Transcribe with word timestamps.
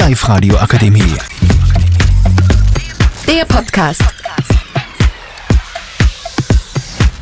Live-Radio 0.00 0.56
Akademie. 0.56 1.14
Der 3.26 3.44
Podcast. 3.44 4.02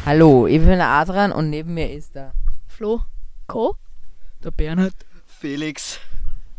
Hallo, 0.06 0.47
ich 0.47 0.58
bin 0.61 0.69
der 0.79 0.87
Adrian 0.88 1.33
und 1.33 1.51
neben 1.51 1.75
mir 1.75 1.91
ist 1.93 2.14
der. 2.14 2.33
Flo. 2.69 3.01
Co. 3.49 3.75
Der 4.45 4.53
Bernhard. 4.53 4.95
Felix. 5.27 5.99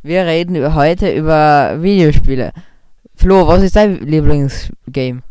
Wir 0.04 0.26
reden 0.26 0.56
über- 0.58 0.74
heute 0.74 1.10
über 1.16 1.82
Videospiele. 1.82 2.52
Flo, 3.16 3.48
was 3.48 3.64
ist 3.64 3.78
dein 3.78 4.00
Lieblingsgame? 4.00 5.24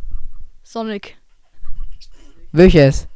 Sonic. 0.63 1.19
Welches? 2.53 3.07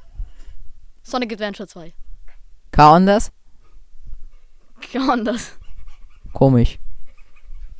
Sonic 1.02 1.32
Adventure 1.32 1.66
2. 1.66 1.94
Kein 2.70 2.84
anders? 2.86 3.32
Gar 4.92 5.08
anders. 5.08 5.52
Komisch. 6.34 6.78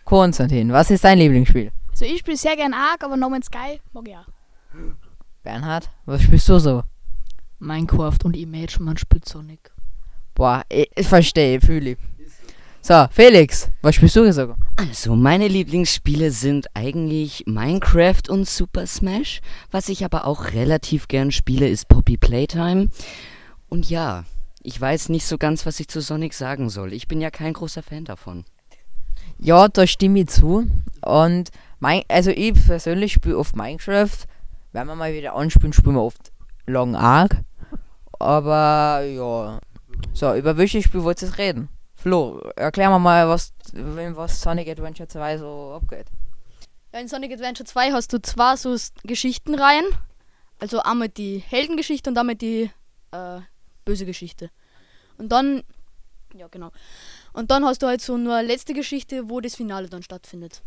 Konstantin, 0.05 0.73
was 0.73 0.91
ist 0.91 1.05
dein 1.05 1.19
Lieblingsspiel? 1.19 1.71
Also 1.91 2.05
ich 2.05 2.21
spiele 2.21 2.37
sehr 2.37 2.57
gern 2.57 2.75
Ark, 2.75 3.05
aber 3.05 3.17
No 3.17 3.29
Man's 3.29 3.47
Sky 3.47 3.81
mag 3.93 4.09
ich 4.09 4.17
auch. 4.17 4.27
Bernhard, 5.43 5.91
was 6.07 6.23
spielst 6.23 6.49
du 6.49 6.59
so? 6.59 6.83
Minecraft 7.59 8.19
und 8.25 8.37
Image, 8.37 8.81
man 8.81 8.97
spielt 8.97 9.29
Sonic. 9.29 9.71
Boah, 10.35 10.63
ich, 10.69 10.91
ich 10.95 11.07
verstehe, 11.07 11.61
fühle 11.61 11.91
ich. 11.91 11.99
So, 12.81 13.07
Felix, 13.13 13.71
was 13.81 13.95
spielst 13.95 14.17
du 14.17 14.33
so? 14.33 14.57
Also, 14.75 15.15
meine 15.15 15.47
Lieblingsspiele 15.47 16.33
sind 16.33 16.67
eigentlich 16.75 17.45
Minecraft 17.47 18.29
und 18.29 18.49
Super 18.49 18.89
Smash. 18.89 19.41
Was 19.71 19.89
ich 19.89 20.05
aber 20.05 20.27
auch 20.27 20.53
relativ 20.53 21.07
gern 21.07 21.31
spiele, 21.31 21.69
ist 21.69 21.87
Poppy 21.87 22.17
Playtime. 22.17 22.89
Und 23.69 23.89
ja, 23.89 24.25
ich 24.65 24.81
weiß 24.81 25.11
nicht 25.11 25.27
so 25.27 25.39
ganz, 25.39 25.65
was 25.65 25.79
ich 25.79 25.87
zu 25.87 26.01
Sonic 26.01 26.35
sagen 26.35 26.71
soll. 26.71 26.93
Ich 26.93 27.07
bin 27.07 27.21
ja 27.21 27.31
kein 27.31 27.53
großer 27.53 27.85
Fan 27.85 28.05
davon. 28.05 28.45
Ja, 29.45 29.67
da 29.67 29.89
stimme 29.89 30.21
ich 30.21 30.29
zu. 30.29 30.69
Und 31.05 31.51
mein, 31.81 32.03
also 32.07 32.31
ich 32.31 32.55
persönlich 32.55 33.13
spiele 33.13 33.37
oft 33.37 33.57
Minecraft. 33.57 34.17
Wenn 34.71 34.87
wir 34.87 34.95
mal 34.95 35.13
wieder 35.13 35.35
anspielen, 35.35 35.73
spielen 35.73 35.97
wir 35.97 36.03
oft 36.03 36.31
Long 36.67 36.95
Arc. 36.95 37.39
Aber 38.21 39.03
ja. 39.03 39.59
So, 40.13 40.33
über 40.35 40.57
welches 40.57 40.85
Spiel 40.85 41.03
wollt 41.03 41.21
ihr 41.23 41.37
reden? 41.39 41.69
Flo, 41.97 42.39
erklär 42.55 42.89
mir 42.89 43.01
mal, 43.01 43.29
was, 43.29 43.53
was 43.73 44.41
Sonic 44.41 44.69
Adventure 44.69 45.09
2 45.09 45.39
so 45.39 45.81
abgeht. 45.83 46.07
Ja, 46.93 47.01
in 47.01 47.09
Sonic 47.09 47.33
Adventure 47.33 47.67
2 47.67 47.91
hast 47.93 48.13
du 48.13 48.23
zwei 48.23 48.55
so 48.55 48.77
Geschichtenreihen. 49.03 49.87
Also 50.61 50.83
einmal 50.83 51.09
die 51.09 51.39
Heldengeschichte 51.39 52.11
und 52.11 52.17
einmal 52.17 52.37
die 52.37 52.71
äh, 53.11 53.41
böse 53.85 54.07
Geschichte. 54.07 54.51
Und 55.19 55.33
dann, 55.33 55.65
ja 56.37 56.47
genau. 56.47 56.71
Und 57.33 57.51
dann 57.51 57.65
hast 57.65 57.83
du 57.83 57.87
halt 57.87 58.03
so 58.03 58.17
nur 58.17 58.35
eine 58.35 58.49
letzte 58.49 58.75
Geschichte, 58.75 59.29
wo 59.29 59.41
das 59.41 59.55
Finale 59.55 59.89
dann 59.89 60.03
stattfindet. 60.03 60.63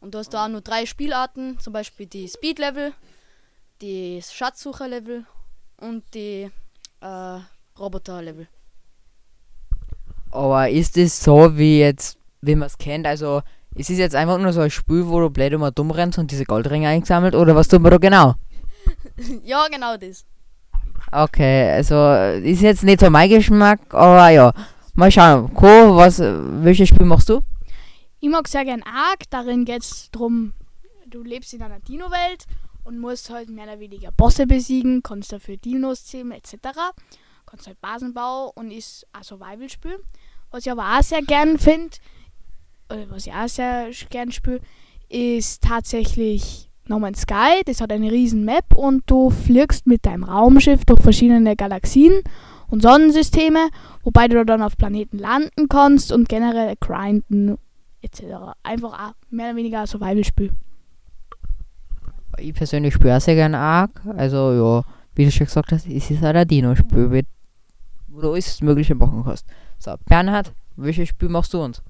Und 0.00 0.14
du 0.14 0.18
hast 0.18 0.30
da 0.30 0.44
auch 0.44 0.48
nur 0.48 0.60
drei 0.60 0.86
Spielarten, 0.86 1.58
zum 1.60 1.72
Beispiel 1.72 2.06
die 2.06 2.26
Speed-Level, 2.26 2.92
die 3.80 4.20
Schatzsucher-Level 4.22 5.24
und 5.78 6.02
die 6.14 6.50
äh, 7.00 7.38
Roboter-Level. 7.78 8.48
Aber 10.30 10.68
ist 10.68 10.96
es 10.96 11.22
so, 11.22 11.56
wie 11.56 11.80
jetzt, 11.80 12.18
wie 12.40 12.54
man 12.54 12.66
es 12.66 12.78
kennt? 12.78 13.06
Also, 13.06 13.42
ist 13.74 13.90
es 13.90 13.98
jetzt 13.98 14.14
einfach 14.14 14.38
nur 14.38 14.52
so 14.52 14.60
ein 14.60 14.70
Spiel, 14.70 15.06
wo 15.06 15.20
du 15.20 15.30
blöd 15.30 15.52
immer 15.52 15.70
dumm 15.70 15.90
rennst 15.90 16.18
und 16.18 16.30
diese 16.30 16.44
Goldringe 16.44 16.88
eingesammelt? 16.88 17.34
Oder 17.34 17.54
was 17.54 17.68
tut 17.68 17.82
man 17.82 17.90
da 17.90 17.98
genau? 17.98 18.34
ja, 19.44 19.66
genau 19.68 19.96
das. 19.96 20.24
Okay, 21.12 21.70
also 21.70 22.12
ist 22.42 22.62
jetzt 22.62 22.84
nicht 22.84 23.00
so 23.00 23.10
mein 23.10 23.28
Geschmack, 23.28 23.80
aber 23.90 24.28
ja. 24.30 24.52
Mal 25.00 25.10
schauen. 25.10 25.54
Co, 25.54 25.96
was, 25.96 26.18
welches 26.20 26.90
Spiel 26.90 27.06
machst 27.06 27.30
du? 27.30 27.40
Ich 28.20 28.28
mag 28.28 28.46
sehr 28.46 28.66
gern 28.66 28.82
Ark, 28.82 29.20
darin 29.30 29.64
geht 29.64 29.80
es 29.80 30.10
darum, 30.10 30.52
du 31.06 31.22
lebst 31.22 31.54
in 31.54 31.62
einer 31.62 31.80
Dino-Welt 31.80 32.44
und 32.84 32.98
musst 32.98 33.30
halt 33.30 33.48
mehr 33.48 33.64
oder 33.64 33.80
weniger 33.80 34.12
Bosse 34.12 34.46
besiegen, 34.46 35.02
kannst 35.02 35.32
dafür 35.32 35.56
Dinos 35.56 36.04
zähmen 36.04 36.32
etc. 36.32 36.52
Kannst 37.46 37.66
halt 37.66 37.80
Basenbau 37.80 38.52
und 38.54 38.70
ist 38.70 39.06
ein 39.14 39.22
Survival-Spiel. 39.22 40.00
Was 40.50 40.66
ich 40.66 40.70
aber 40.70 40.98
auch 40.98 41.02
sehr 41.02 41.22
gern 41.22 41.58
finde, 41.58 41.96
oder 42.90 43.08
was 43.08 43.26
ich 43.26 43.32
auch 43.32 43.48
sehr 43.48 43.88
gern 44.10 44.30
spiele, 44.30 44.60
ist 45.08 45.62
tatsächlich 45.62 46.68
No 46.88 46.98
Man's 46.98 47.22
Sky. 47.22 47.62
Das 47.64 47.80
hat 47.80 47.90
eine 47.90 48.12
riesen 48.12 48.44
Map 48.44 48.74
und 48.74 49.04
du 49.06 49.30
fliegst 49.30 49.86
mit 49.86 50.04
deinem 50.04 50.24
Raumschiff 50.24 50.84
durch 50.84 51.00
verschiedene 51.00 51.56
Galaxien 51.56 52.22
und 52.70 52.82
Sonnensysteme, 52.82 53.68
wobei 54.02 54.28
du 54.28 54.44
dann 54.44 54.62
auf 54.62 54.76
Planeten 54.76 55.18
landen 55.18 55.68
kannst 55.68 56.12
und 56.12 56.28
generell 56.28 56.74
grinden 56.80 57.58
etc. 58.02 58.22
Einfach 58.62 58.92
auch 58.92 59.14
mehr 59.30 59.48
oder 59.48 59.56
weniger 59.56 59.80
ein 59.80 59.86
Survival-Spiel. 59.86 60.50
Ich 62.38 62.54
persönlich 62.54 62.94
spiele 62.94 63.16
auch 63.16 63.20
sehr 63.20 63.34
gerne 63.34 63.58
Ark. 63.58 64.00
Also 64.16 64.52
ja, 64.52 64.84
wie 65.14 65.24
du 65.26 65.30
schon 65.30 65.46
gesagt 65.46 65.72
hast, 65.72 65.86
es 65.86 66.10
ist 66.10 66.22
halt 66.22 66.36
ein 66.36 66.48
Dino-Spiel, 66.48 67.08
mit- 67.08 67.26
wo 68.08 68.20
du 68.20 68.32
alles 68.32 68.60
Mögliche 68.62 68.94
machen 68.94 69.22
kannst. 69.24 69.46
So, 69.78 69.94
Bernhard, 70.06 70.52
welches 70.76 71.08
Spiel 71.10 71.28
machst 71.28 71.52
du 71.52 71.62
uns? 71.62 71.82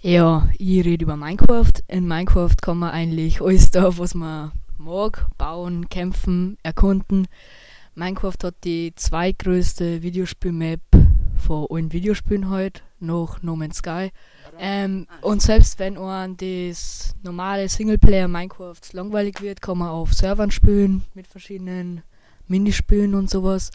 Ja, 0.00 0.48
ich 0.58 0.84
rede 0.84 1.02
über 1.04 1.16
Minecraft. 1.16 1.72
In 1.88 2.06
Minecraft 2.06 2.54
kann 2.62 2.78
man 2.78 2.90
eigentlich 2.90 3.40
alles 3.40 3.70
da, 3.70 3.96
was 3.98 4.14
man 4.14 4.52
mag, 4.78 5.26
bauen, 5.38 5.88
kämpfen, 5.88 6.58
erkunden. 6.62 7.26
Minecraft 7.96 8.36
hat 8.44 8.56
die 8.62 8.94
zweitgrößte 8.94 10.02
Videospiel-Map 10.02 10.80
von 11.38 11.66
allen 11.70 11.92
Videospielen 11.92 12.50
halt, 12.50 12.82
nach 13.00 13.42
No 13.42 13.56
Man's 13.56 13.78
Sky. 13.78 14.12
Ähm, 14.58 15.06
und 15.22 15.40
selbst 15.40 15.78
wenn 15.78 15.96
einem 15.96 16.36
das 16.36 17.14
normale 17.22 17.70
Singleplayer 17.70 18.28
Minecraft 18.28 18.82
langweilig 18.92 19.40
wird, 19.40 19.62
kann 19.62 19.78
man 19.78 19.88
auf 19.88 20.12
Servern 20.12 20.50
spielen 20.50 21.04
mit 21.14 21.26
verschiedenen 21.26 22.02
Minispielen 22.48 23.14
und 23.14 23.30
sowas. 23.30 23.70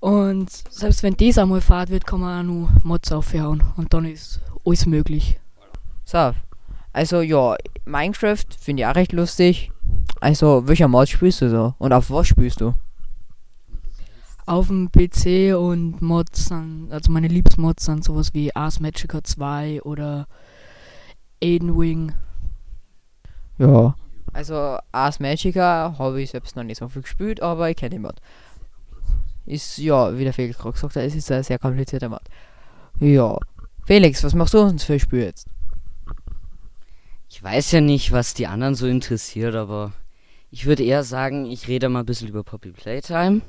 Und 0.00 0.50
selbst 0.70 1.02
wenn 1.02 1.16
das 1.18 1.36
einmal 1.36 1.60
fahrt 1.60 1.90
wird, 1.90 2.06
kann 2.06 2.20
man 2.20 2.50
auch 2.50 2.70
noch 2.70 2.84
Mods 2.84 3.12
aufhauen 3.12 3.62
und 3.76 3.92
dann 3.92 4.06
ist 4.06 4.40
alles 4.64 4.86
möglich. 4.86 5.38
So, 6.06 6.32
also 6.94 7.20
ja, 7.20 7.56
Minecraft 7.84 8.46
finde 8.58 8.82
ich 8.82 8.86
auch 8.86 8.94
recht 8.94 9.12
lustig. 9.12 9.70
Also, 10.20 10.66
welcher 10.66 10.88
Mod 10.88 11.10
spielst 11.10 11.42
du 11.42 11.50
so? 11.50 11.74
Und 11.78 11.92
auf 11.92 12.10
was 12.10 12.28
spielst 12.28 12.62
du? 12.62 12.74
Auf 14.44 14.66
dem 14.66 14.90
PC 14.90 15.56
und 15.56 16.02
Mods 16.02 16.46
sind, 16.46 16.88
also 16.90 17.12
meine 17.12 17.28
Lieblingsmods 17.28 17.84
sind 17.84 18.04
sowas 18.04 18.34
wie 18.34 18.54
Ars 18.54 18.80
Magica 18.80 19.22
2 19.22 19.82
oder 19.82 20.26
Aiden 21.42 21.78
Wing. 21.78 22.12
Ja. 23.58 23.94
Also, 24.32 24.78
Ars 24.90 25.20
Magica 25.20 25.94
habe 25.98 26.20
ich 26.20 26.30
selbst 26.30 26.56
noch 26.56 26.64
nicht 26.64 26.78
so 26.78 26.88
viel 26.88 27.02
gespielt, 27.02 27.40
aber 27.42 27.70
ich 27.70 27.76
kenne 27.76 27.90
den 27.90 28.02
Mod. 28.02 28.16
Ist, 29.44 29.78
ja, 29.78 30.16
wie 30.16 30.24
der 30.24 30.32
Felix 30.32 30.58
gerade 30.58 30.72
gesagt 30.72 30.96
hat, 30.96 31.02
es 31.02 31.14
ist 31.14 31.30
ein 31.30 31.42
sehr 31.42 31.58
komplizierter 31.58 32.08
Mod. 32.08 32.22
Ja. 32.98 33.36
Felix, 33.84 34.24
was 34.24 34.34
machst 34.34 34.54
du 34.54 34.60
uns 34.60 34.84
für 34.84 34.94
ein 34.94 35.00
Spiel 35.00 35.22
jetzt? 35.22 35.46
Ich 37.28 37.42
weiß 37.42 37.72
ja 37.72 37.80
nicht, 37.80 38.12
was 38.12 38.34
die 38.34 38.46
anderen 38.46 38.74
so 38.74 38.86
interessiert, 38.86 39.54
aber 39.54 39.92
ich 40.50 40.66
würde 40.66 40.84
eher 40.84 41.02
sagen, 41.02 41.46
ich 41.46 41.68
rede 41.68 41.88
mal 41.88 42.00
ein 42.00 42.06
bisschen 42.06 42.28
über 42.28 42.44
Poppy 42.44 42.72
Playtime. 42.72 43.42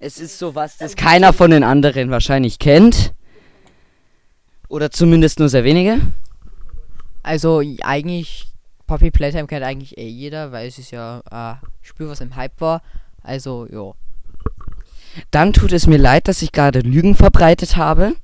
Es 0.00 0.18
ist 0.18 0.38
sowas, 0.38 0.76
das 0.78 0.94
keiner 0.96 1.32
von 1.32 1.50
den 1.50 1.64
anderen 1.64 2.10
wahrscheinlich 2.10 2.58
kennt. 2.58 3.12
Oder 4.68 4.90
zumindest 4.90 5.38
nur 5.38 5.48
sehr 5.48 5.64
wenige. 5.64 6.00
Also, 7.22 7.62
eigentlich, 7.82 8.46
Poppy 8.86 9.10
Playtime 9.10 9.46
kennt 9.46 9.64
eigentlich 9.64 9.98
eh 9.98 10.08
jeder, 10.08 10.52
weil 10.52 10.68
es 10.68 10.78
ist 10.78 10.90
ja 10.90 11.22
ein 11.30 11.58
Spiel, 11.82 12.08
was 12.08 12.20
im 12.20 12.36
Hype 12.36 12.60
war. 12.60 12.82
Also, 13.22 13.66
ja. 13.70 13.92
Dann 15.30 15.52
tut 15.52 15.72
es 15.72 15.86
mir 15.86 15.98
leid, 15.98 16.28
dass 16.28 16.42
ich 16.42 16.52
gerade 16.52 16.80
Lügen 16.80 17.14
verbreitet 17.14 17.76
habe. 17.76 18.14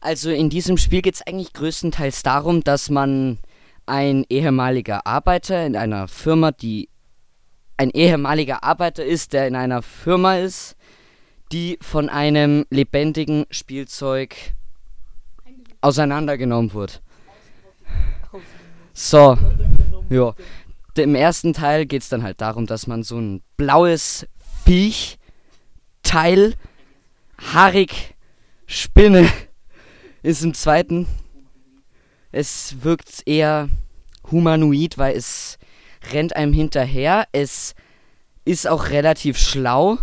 Also 0.00 0.30
in 0.30 0.50
diesem 0.50 0.78
Spiel 0.78 1.02
geht 1.02 1.14
es 1.14 1.26
eigentlich 1.26 1.52
größtenteils 1.52 2.22
darum, 2.24 2.64
dass 2.64 2.90
man 2.90 3.38
ein 3.86 4.24
ehemaliger 4.28 5.06
Arbeiter 5.06 5.64
in 5.64 5.76
einer 5.76 6.08
Firma, 6.08 6.50
die 6.50 6.88
ein 7.82 7.90
ehemaliger 7.90 8.62
Arbeiter 8.62 9.04
ist, 9.04 9.32
der 9.32 9.48
in 9.48 9.56
einer 9.56 9.82
Firma 9.82 10.36
ist, 10.36 10.76
die 11.50 11.78
von 11.82 12.08
einem 12.08 12.64
lebendigen 12.70 13.44
Spielzeug 13.50 14.36
auseinandergenommen 15.80 16.72
wird. 16.72 17.02
So, 18.94 19.36
ja. 20.10 20.34
Im 20.96 21.14
ersten 21.14 21.54
Teil 21.54 21.86
geht 21.86 22.02
es 22.02 22.08
dann 22.08 22.22
halt 22.22 22.40
darum, 22.40 22.66
dass 22.66 22.86
man 22.86 23.02
so 23.02 23.18
ein 23.18 23.42
blaues 23.56 24.26
Viech 24.64 25.18
Teil 26.02 26.54
haarig 27.52 28.14
Spinne 28.66 29.28
ist 30.22 30.44
im 30.44 30.54
zweiten. 30.54 31.08
Es 32.30 32.76
wirkt 32.82 33.26
eher 33.26 33.68
humanoid, 34.30 34.98
weil 34.98 35.16
es 35.16 35.58
rennt 36.12 36.34
einem 36.36 36.52
hinterher. 36.52 37.26
Es 37.32 37.74
ist 38.44 38.66
auch 38.66 38.88
relativ 38.90 39.38
schlau 39.38 39.98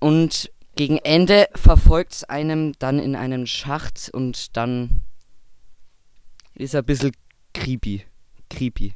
und 0.00 0.50
gegen 0.74 0.96
Ende 0.98 1.48
verfolgt 1.54 2.12
es 2.12 2.24
einem 2.24 2.72
dann 2.78 2.98
in 2.98 3.14
einem 3.14 3.46
Schacht 3.46 4.10
und 4.12 4.56
dann 4.56 5.02
ist 6.54 6.74
ein 6.74 6.84
bisschen 6.84 7.12
creepy. 7.54 8.04
Creepy. 8.48 8.94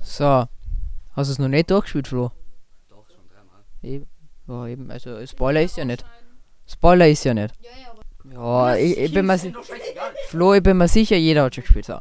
So. 0.00 0.46
Hast 1.14 1.28
du 1.28 1.32
es 1.32 1.38
noch 1.38 1.48
nicht 1.48 1.70
durchgespielt, 1.70 2.08
Flo? 2.08 2.32
Doch, 2.88 3.06
schon 3.08 3.28
dreimal. 3.28 3.62
Eben. 3.82 4.06
Ja, 4.48 4.66
eben. 4.66 4.90
Also, 4.90 5.24
Spoiler 5.26 5.62
ist 5.62 5.76
ja 5.76 5.84
nicht. 5.84 6.04
Spoiler 6.66 7.06
ist 7.08 7.24
ja 7.24 7.34
nicht. 7.34 7.54
Ja, 7.60 7.70
ja, 7.82 7.90
aber 7.90 8.74
Ja, 8.74 8.76
ich, 8.76 8.96
ich 8.96 9.12
bin 9.12 9.26
mir 9.26 9.38
si- 9.38 9.54
Flo, 10.28 10.54
ich 10.54 10.62
bin 10.62 10.76
mir 10.78 10.88
sicher, 10.88 11.16
jeder 11.16 11.44
hat 11.44 11.54
schon 11.54 11.62
gespielt. 11.64 11.84
So. 11.84 12.00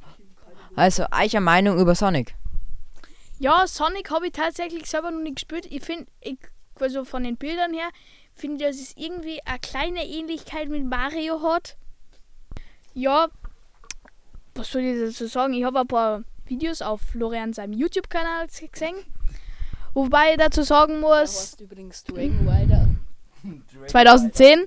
Also, 0.76 1.06
eure 1.12 1.42
Meinung 1.42 1.78
über 1.78 1.94
Sonic? 1.94 2.34
Ja, 3.42 3.66
Sonic 3.66 4.12
habe 4.12 4.28
ich 4.28 4.34
tatsächlich 4.34 4.86
selber 4.86 5.10
noch 5.10 5.20
nicht 5.20 5.38
gespielt. 5.38 5.66
Ich 5.68 5.84
finde, 5.84 6.06
ich, 6.22 6.38
also 6.80 7.04
von 7.04 7.24
den 7.24 7.38
Bildern 7.38 7.74
her, 7.74 7.90
finde 8.36 8.58
ich, 8.58 8.70
dass 8.70 8.80
es 8.80 8.96
irgendwie 8.96 9.42
eine 9.44 9.58
kleine 9.58 10.06
Ähnlichkeit 10.06 10.70
mit 10.70 10.86
Mario 10.86 11.42
hat. 11.42 11.76
Ja, 12.94 13.30
was 14.54 14.72
soll 14.72 14.82
ich 14.82 15.00
dazu 15.04 15.26
sagen? 15.26 15.56
Ich 15.56 15.64
habe 15.64 15.80
ein 15.80 15.88
paar 15.88 16.24
Videos 16.46 16.84
auf 16.84 17.02
Florian 17.02 17.52
seinem 17.54 17.74
YouTube-Kanal 17.74 18.46
gesehen. 18.46 18.96
Wobei 19.96 20.34
ich 20.34 20.38
dazu 20.38 20.62
sagen 20.62 21.00
muss, 21.00 21.60
übrigens 21.60 22.04
Dragon 22.04 22.48
Rider. 22.48 22.90
2010. 23.88 24.66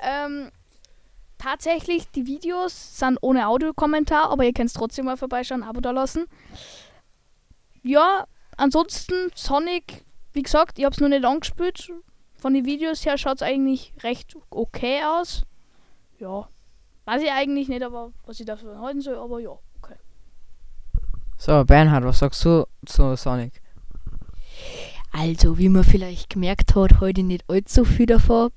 Ähm, 0.00 0.50
tatsächlich, 1.38 2.10
die 2.10 2.26
Videos 2.26 2.98
sind 2.98 3.16
ohne 3.22 3.48
Audiokommentar, 3.48 4.28
aber 4.28 4.44
ihr 4.44 4.52
könnt 4.52 4.68
es 4.68 4.74
trotzdem 4.74 5.06
mal 5.06 5.16
vorbeischauen, 5.16 5.62
Abo 5.62 5.80
da 5.80 5.90
lassen. 5.90 6.26
Ja, 7.84 8.26
ansonsten 8.56 9.30
Sonic, 9.34 10.04
wie 10.32 10.42
gesagt, 10.42 10.78
ich 10.78 10.86
habe 10.86 10.94
es 10.94 11.00
noch 11.00 11.08
nicht 11.08 11.24
angespielt. 11.24 11.92
Von 12.38 12.54
den 12.54 12.64
Videos 12.64 13.04
her 13.04 13.18
schaut 13.18 13.36
es 13.36 13.42
eigentlich 13.42 13.92
recht 14.02 14.34
okay 14.48 15.02
aus. 15.04 15.44
Ja, 16.18 16.48
weiß 17.04 17.22
ich 17.22 17.30
eigentlich 17.30 17.68
nicht, 17.68 17.82
aber 17.82 18.12
was 18.24 18.40
ich 18.40 18.46
davon 18.46 18.80
halten 18.80 19.02
soll, 19.02 19.16
aber 19.16 19.38
ja, 19.38 19.50
okay. 19.82 19.96
So, 21.36 21.62
Bernhard, 21.64 22.04
was 22.04 22.20
sagst 22.20 22.42
du 22.46 22.66
zu 22.86 23.16
Sonic? 23.16 23.60
Also, 25.12 25.58
wie 25.58 25.68
man 25.68 25.84
vielleicht 25.84 26.30
gemerkt 26.30 26.74
hat, 26.74 27.00
heute 27.00 27.22
nicht 27.22 27.44
allzu 27.48 27.84
viel 27.84 28.06
davon. 28.06 28.50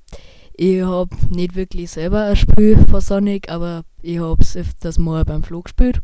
Ich 0.54 0.82
hab 0.82 1.10
nicht 1.30 1.56
wirklich 1.56 1.92
selber 1.92 2.24
ein 2.24 2.36
Spiel 2.38 2.78
von 2.90 3.02
Sonic, 3.02 3.52
aber 3.52 3.84
ich 4.02 4.20
hab's 4.20 4.56
öfters 4.56 4.98
mal 4.98 5.26
beim 5.26 5.44
Flo 5.44 5.62
gespielt. 5.62 6.02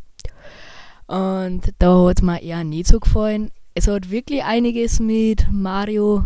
Und 1.13 1.73
da 1.77 2.07
hat's 2.07 2.23
mir 2.23 2.41
eher 2.41 2.63
nicht 2.63 2.87
so 2.87 2.99
gefallen. 2.99 3.51
Es 3.75 3.87
hat 3.87 4.09
wirklich 4.09 4.43
einiges 4.43 4.99
mit 4.99 5.45
Mario, 5.51 6.25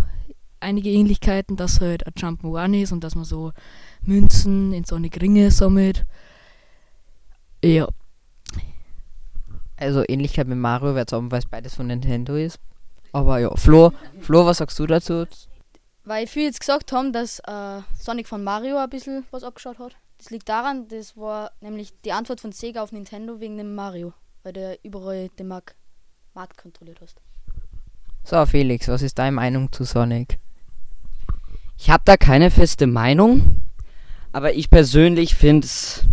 einige 0.62 0.90
Ähnlichkeiten, 0.90 1.58
dass 1.58 1.82
halt 1.82 2.08
ein 2.08 2.14
Jump'n'Run 2.14 2.82
ist 2.82 2.94
und 2.94 3.04
dass 3.04 3.14
man 3.16 3.26
so 3.26 3.52
Münzen 4.02 4.72
in 4.72 4.86
Sonic 4.86 5.22
Ringe 5.22 5.52
sammelt. 5.52 6.06
Ja, 7.62 7.90
Also, 9.76 10.06
Ähnlichkeit 10.08 10.48
mit 10.48 10.58
Mario 10.58 10.96
wird 10.96 11.12
haben, 11.12 11.32
weil 11.32 11.40
es 11.40 11.46
beides 11.46 11.76
von 11.76 11.88
Nintendo 11.88 12.36
ist. 12.36 12.58
Aber 13.12 13.40
ja, 13.40 13.54
Flo, 13.58 13.92
Flo, 14.22 14.46
was 14.46 14.60
sagst 14.60 14.80
du 14.80 14.88
dazu? 14.88 15.26
Weil 16.06 16.28
viele 16.28 16.46
jetzt 16.46 16.62
gesagt 16.62 16.94
haben, 16.94 17.12
dass 17.12 17.40
äh, 17.40 17.82
Sonic 18.00 18.28
von 18.30 18.42
Mario 18.42 18.78
ein 18.78 18.90
bisschen 18.90 19.26
was 19.32 19.44
abgeschaut 19.44 19.80
hat. 19.80 19.98
Das 20.18 20.30
liegt 20.30 20.48
daran, 20.48 20.88
das 20.88 21.18
war 21.18 21.52
nämlich 21.60 21.92
die 22.06 22.14
Antwort 22.14 22.40
von 22.40 22.54
Sega 22.54 22.82
auf 22.82 22.94
Nintendo 22.94 23.42
wegen 23.42 23.58
dem 23.58 23.76
Mario. 23.76 24.14
Weil 24.48 24.54
der 24.54 24.80
überall 24.82 25.28
den 25.38 25.50
Markt, 25.50 25.76
Markt 26.34 26.58
kontrolliert 26.58 27.02
hast. 27.02 27.20
So, 28.24 28.46
Felix, 28.46 28.88
was 28.88 29.02
ist 29.02 29.20
deine 29.20 29.34
Meinung 29.34 29.74
zu 29.74 29.84
Sonic? 29.84 30.40
Ich 31.78 31.90
habe 31.90 32.04
da 32.06 32.16
keine 32.16 32.50
feste 32.50 32.88
Meinung, 32.88 33.60
aber 34.32 34.54
ich 34.54 34.70
persönlich 34.70 35.36
finde 35.36 35.66
es. 35.66 36.08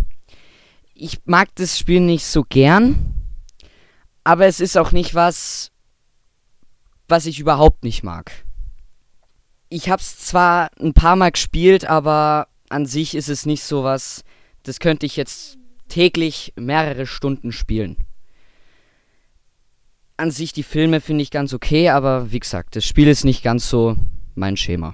Ich 0.93 1.21
mag 1.23 1.47
das 1.55 1.79
Spiel 1.79 2.01
nicht 2.01 2.25
so 2.25 2.43
gern, 2.43 3.13
aber 4.25 4.47
es 4.47 4.59
ist 4.59 4.77
auch 4.77 4.91
nicht 4.91 5.15
was, 5.15 5.71
was 7.07 7.27
ich 7.27 7.39
überhaupt 7.39 7.85
nicht 7.85 8.03
mag. 8.03 8.33
Ich 9.69 9.87
habe 9.89 10.01
es 10.01 10.19
zwar 10.19 10.71
ein 10.77 10.93
paar 10.93 11.15
Mal 11.15 11.31
gespielt, 11.31 11.85
aber 11.85 12.49
an 12.67 12.85
sich 12.85 13.15
ist 13.15 13.29
es 13.29 13.45
nicht 13.45 13.63
so 13.63 13.85
was, 13.85 14.25
das 14.63 14.79
könnte 14.79 15.05
ich 15.05 15.15
jetzt 15.15 15.57
täglich 15.87 16.51
mehrere 16.57 17.07
Stunden 17.07 17.53
spielen. 17.53 18.04
An 20.17 20.31
sich 20.31 20.53
die 20.53 20.63
Filme 20.63 21.01
finde 21.01 21.23
ich 21.23 21.31
ganz 21.31 21.53
okay, 21.53 21.89
aber 21.89 22.31
wie 22.31 22.39
gesagt, 22.39 22.75
das 22.75 22.85
Spiel 22.85 23.07
ist 23.07 23.25
nicht 23.25 23.43
ganz 23.43 23.69
so 23.69 23.97
mein 24.33 24.55
Schema. 24.55 24.93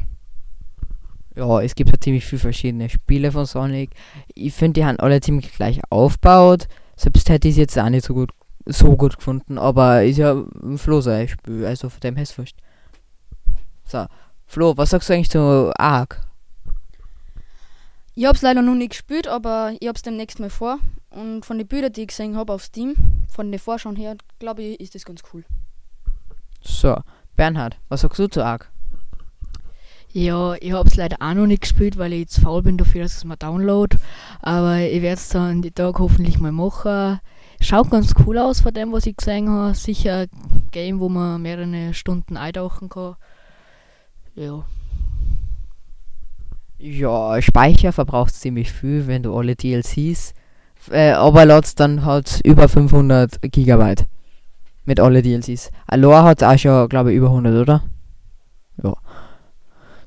Ja, 1.36 1.62
es 1.62 1.76
gibt 1.76 1.92
ja 1.92 2.00
ziemlich 2.00 2.26
viele 2.26 2.40
verschiedene 2.40 2.90
Spiele 2.90 3.32
von 3.32 3.46
Sonic. 3.46 3.92
Ich 4.34 4.54
finde, 4.54 4.80
die 4.80 4.86
haben 4.86 5.00
alle 5.00 5.22
ziemlich 5.22 5.54
gleich 5.54 5.80
aufgebaut. 5.90 6.68
Selbst 6.96 7.30
hätte 7.30 7.48
ich 7.48 7.54
es 7.54 7.60
jetzt 7.60 7.80
auch 7.80 7.90
nicht 7.90 8.06
so 8.06 8.14
gut, 8.14 8.32
so 8.66 8.98
gut 8.98 9.18
gefunden, 9.18 9.58
aber 9.58 10.04
ist 10.04 10.18
ja 10.18 10.34
ein 10.34 10.78
Flo 10.78 11.02
sein 11.02 11.28
Spiel, 11.28 11.66
also 11.66 11.90
von 11.90 12.00
dem 12.02 12.18
hast 12.18 12.38
wurscht. 12.38 12.58
So, 13.86 14.06
Flo, 14.48 14.76
was 14.76 14.90
sagst 14.90 15.10
du 15.10 15.14
eigentlich 15.14 15.30
zu 15.30 15.72
Ark? 15.78 16.20
Ich 18.14 18.26
hab's 18.26 18.42
leider 18.42 18.62
noch 18.62 18.76
nicht 18.76 18.92
gespielt, 18.92 19.28
aber 19.28 19.74
ich 19.80 19.88
hab's 19.88 20.02
demnächst 20.02 20.40
mal 20.40 20.50
vor. 20.50 20.80
Und 21.12 21.46
von 21.46 21.58
den 21.58 21.68
Bildern, 21.68 21.94
die 21.94 22.02
ich 22.02 22.08
gesehen 22.10 22.36
habe 22.36 22.54
auf 22.54 22.64
Steam, 22.64 22.96
von 23.30 23.52
den 23.52 23.60
Vorschauen 23.60 23.96
her, 23.96 24.18
glaube 24.40 24.64
ich, 24.64 24.80
ist 24.80 24.96
das 24.96 25.06
ganz 25.06 25.22
cool. 25.34 25.46
So, 26.62 26.98
Bernhard, 27.36 27.78
was 27.90 28.02
sagst 28.02 28.20
du 28.20 28.28
zu 28.28 28.44
Ark? 28.44 28.70
Ja, 30.14 30.56
ich 30.56 30.74
hab's 30.74 30.98
leider 30.98 31.18
auch 31.22 31.34
noch 31.34 31.48
nicht 31.48 31.62
gespielt, 31.62 31.98
weil 31.98 32.12
ich 32.12 32.28
zu 32.28 32.42
faul 32.42 32.64
bin 32.64 32.78
dafür, 32.78 33.04
dass 33.04 33.14
ich 33.14 33.20
es 33.20 33.24
mal 33.24 33.38
download. 33.38 33.98
Aber 34.42 34.80
ich 34.80 35.02
werde 35.02 35.16
es 35.16 35.30
dann 35.30 35.62
die 35.62 35.72
Tag 35.72 36.00
hoffentlich 36.00 36.38
mal 36.38 36.52
machen. 36.52 37.22
Schaut 37.62 37.90
ganz 37.90 38.14
cool 38.26 38.38
aus 38.38 38.60
von 38.60 38.74
dem, 38.74 38.92
was 38.92 39.06
ich 39.06 39.16
gesehen 39.16 39.50
habe. 39.50 39.74
Sicher 39.74 40.28
ein 40.28 40.68
Game, 40.72 41.00
wo 41.00 41.08
man 41.08 41.42
mehrere 41.42 41.94
Stunden 41.94 42.36
eintauchen 42.36 42.90
kann. 42.90 43.16
Ja. 44.36 44.66
Ja, 46.82 47.42
Speicher 47.42 47.94
verbraucht 47.94 48.34
ziemlich 48.34 48.72
viel, 48.72 49.06
wenn 49.08 49.24
du 49.24 49.36
alle 49.36 49.56
DLCs 49.56 50.34
äh, 50.90 51.14
laut's 51.14 51.76
dann 51.76 52.06
halt 52.06 52.42
über 52.44 52.68
500 52.68 53.42
Gigabyte 53.42 54.08
mit 54.86 55.00
alle 55.00 55.22
DLCs. 55.22 55.70
Alor 55.88 56.24
hat 56.24 56.44
auch 56.44 56.58
schon, 56.58 56.90
glaube 56.90 57.12
ich, 57.12 57.18
über 57.18 57.28
100, 57.28 57.56
oder? 57.56 57.84
Ja. 58.84 58.96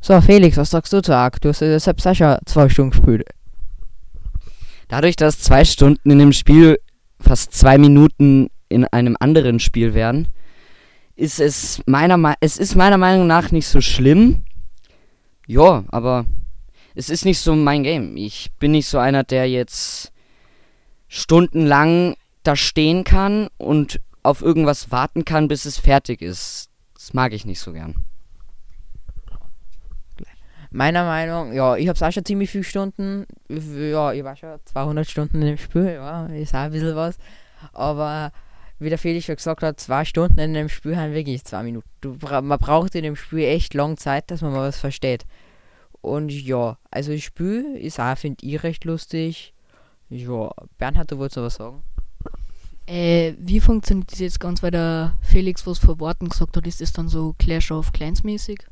So, 0.01 0.21
Felix, 0.21 0.57
was 0.57 0.71
sagst 0.71 0.93
du 0.93 1.01
zu 1.01 1.15
Ark? 1.15 1.41
Du 1.41 1.49
hast 1.49 1.61
ja 1.61 1.79
selbst 1.79 2.07
auch 2.07 2.15
schon 2.15 2.37
zwei 2.45 2.69
Stunden 2.69 2.91
gespielt. 2.91 3.25
Dadurch, 4.89 5.17
dass 5.17 5.39
zwei 5.39 5.65
Stunden 5.65 6.11
in 6.11 6.19
dem 6.19 6.33
Spiel 6.33 6.79
fast 7.21 7.55
zwei 7.55 7.79
Minuten 7.79 8.51
in 8.69 8.85
einem 8.87 9.17
anderen 9.19 9.61
Spiel 9.61 9.95
wären, 9.95 10.29
ist 11.17 11.41
es 11.41 11.81
meiner, 11.87 12.17
Me 12.17 12.35
es 12.41 12.59
ist 12.59 12.75
meiner 12.75 12.99
Meinung 12.99 13.27
nach 13.27 13.51
nicht 13.51 13.69
so 13.69 13.81
schlimm. 13.81 14.43
Ja, 15.47 15.85
aber 15.89 16.27
es 16.95 17.11
ist 17.11 17.25
nicht 17.25 17.39
so 17.39 17.55
mein 17.55 17.83
Game. 17.83 18.17
Ich 18.17 18.51
bin 18.59 18.73
nicht 18.73 18.89
so 18.89 18.99
einer, 18.99 19.25
der 19.25 19.49
jetzt 19.49 20.13
stundenlang 21.09 22.17
da 22.43 22.57
stehen 22.57 23.05
kann 23.05 23.49
und 23.57 24.01
auf 24.23 24.43
irgendwas 24.43 24.91
warten 24.91 25.25
kann, 25.25 25.49
bis 25.49 25.65
es 25.65 25.79
fertig 25.79 26.23
ist. 26.23 26.71
Das 26.95 27.13
mag 27.13 27.33
ich 27.33 27.45
nicht 27.45 27.61
so 27.61 27.73
gern. 27.73 27.97
Meiner 30.71 31.05
Meinung, 31.05 31.53
ja, 31.53 31.77
ich 31.77 31.89
hab's 31.89 32.03
auch 32.03 32.11
schon 32.11 32.25
ziemlich 32.25 32.51
viele 32.51 32.65
Stunden. 32.65 33.27
Ja, 33.49 34.13
ich 34.13 34.25
war 34.25 34.35
schon 34.35 34.59
200 34.65 35.09
Stunden 35.09 35.41
in 35.41 35.49
dem 35.49 35.59
Spiel, 35.59 35.93
ja, 35.93 36.27
ist 36.27 36.55
auch 36.55 36.61
ein 36.61 36.73
bisschen 36.73 36.97
was. 36.97 37.17
Aber 37.73 38.33
wie 38.81 38.89
der 38.89 38.99
Felix 38.99 39.27
schon 39.27 39.37
gesagt 39.37 39.63
hat, 39.63 39.79
zwei 39.79 40.05
Stunden 40.05 40.39
in 40.41 40.55
dem 40.55 40.69
Spiel 40.69 40.97
haben 40.97 41.15
wirklich 41.15 41.45
zwei 41.45 41.63
Minuten. 41.63 41.89
Du, 42.01 42.17
man 42.21 42.59
braucht 42.59 42.97
in 42.97 43.05
dem 43.05 43.15
Spiel 43.15 43.45
echt 43.45 43.73
lang 43.75 43.97
Zeit, 43.99 44.31
dass 44.33 44.43
man 44.43 44.53
mal 44.53 44.67
was 44.67 44.79
versteht. 44.79 45.25
Und 46.05 46.31
ja, 46.31 46.77
also 46.91 47.13
das 47.13 47.23
Spiel 47.23 47.77
ist 47.77 47.99
auch, 47.99 48.17
finde 48.19 48.45
ich, 48.45 48.63
recht 48.63 48.85
lustig. 48.85 49.55
Ja, 50.11 50.51
Bernhard, 50.77 51.11
du 51.11 51.19
wolltest 51.19 51.39
noch 51.39 51.45
was 51.45 51.55
sagen? 51.55 51.83
Äh, 52.87 53.33
wie 53.39 53.59
funktioniert 53.59 54.13
das 54.13 54.19
jetzt 54.19 54.39
ganz, 54.39 54.63
weil 54.63 54.71
der 54.71 55.15
Felix 55.23 55.67
was 55.67 55.79
vor 55.79 55.99
Worten 56.01 56.29
gesagt 56.29 56.59
hat? 56.59 56.67
Ist 56.67 56.83
das 56.83 56.93
dann 56.93 57.09
so 57.09 57.35
Clash 57.39 57.71
of 57.71 57.93
Clans 57.93 58.23
mäßig? 58.23 58.67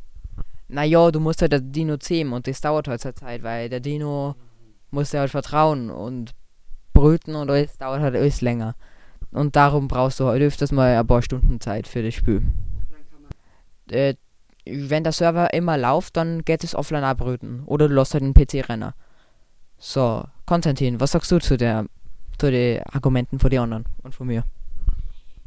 Naja, 0.69 1.11
du 1.11 1.21
musst 1.21 1.41
halt 1.41 1.53
den 1.53 1.73
Dino 1.73 1.97
zähmen 1.97 2.35
und 2.35 2.47
das 2.47 2.61
dauert 2.61 2.87
halt 2.87 3.01
seine 3.01 3.15
Zeit, 3.15 3.43
weil 3.43 3.71
der 3.71 3.81
Dino 3.81 4.35
muss 4.91 5.11
dir 5.11 5.21
halt 5.21 5.31
vertrauen 5.31 5.91
und 5.91 6.35
brüten 6.93 7.35
und 7.35 7.51
alles 7.51 7.79
dauert 7.79 8.03
halt 8.03 8.15
alles 8.15 8.43
länger. 8.43 8.77
Und 9.31 9.57
darum 9.57 9.89
brauchst 9.89 10.21
du 10.21 10.27
halt 10.27 10.43
öfters 10.43 10.71
mal 10.71 10.99
ein 10.99 11.07
paar 11.07 11.23
Stunden 11.23 11.61
Zeit 11.63 11.89
für 11.89 12.03
das 12.03 12.13
Spiel. 12.13 12.43
Äh, 13.91 14.17
wenn 14.65 15.05
der 15.05 15.13
Server 15.13 15.53
immer 15.53 15.77
läuft, 15.79 16.17
dann 16.17 16.45
geht 16.45 16.65
es 16.65 16.75
offline 16.75 17.05
abbrüten. 17.05 17.65
Oder 17.65 17.89
du 17.89 17.95
lässt 17.95 18.15
halt 18.15 18.23
einen 18.23 18.35
PC-Renner. 18.35 18.95
So, 19.79 20.25
Konstantin, 20.47 21.01
was 21.01 21.13
sagst 21.13 21.31
du 21.33 21.39
zu 21.41 21.57
der 21.57 21.87
zu 22.39 22.51
den 22.51 22.83
Argumenten 22.85 23.39
von 23.39 23.51
den 23.51 23.61
anderen 23.61 23.85
und 24.03 24.15
von 24.15 24.27
mir? 24.27 24.45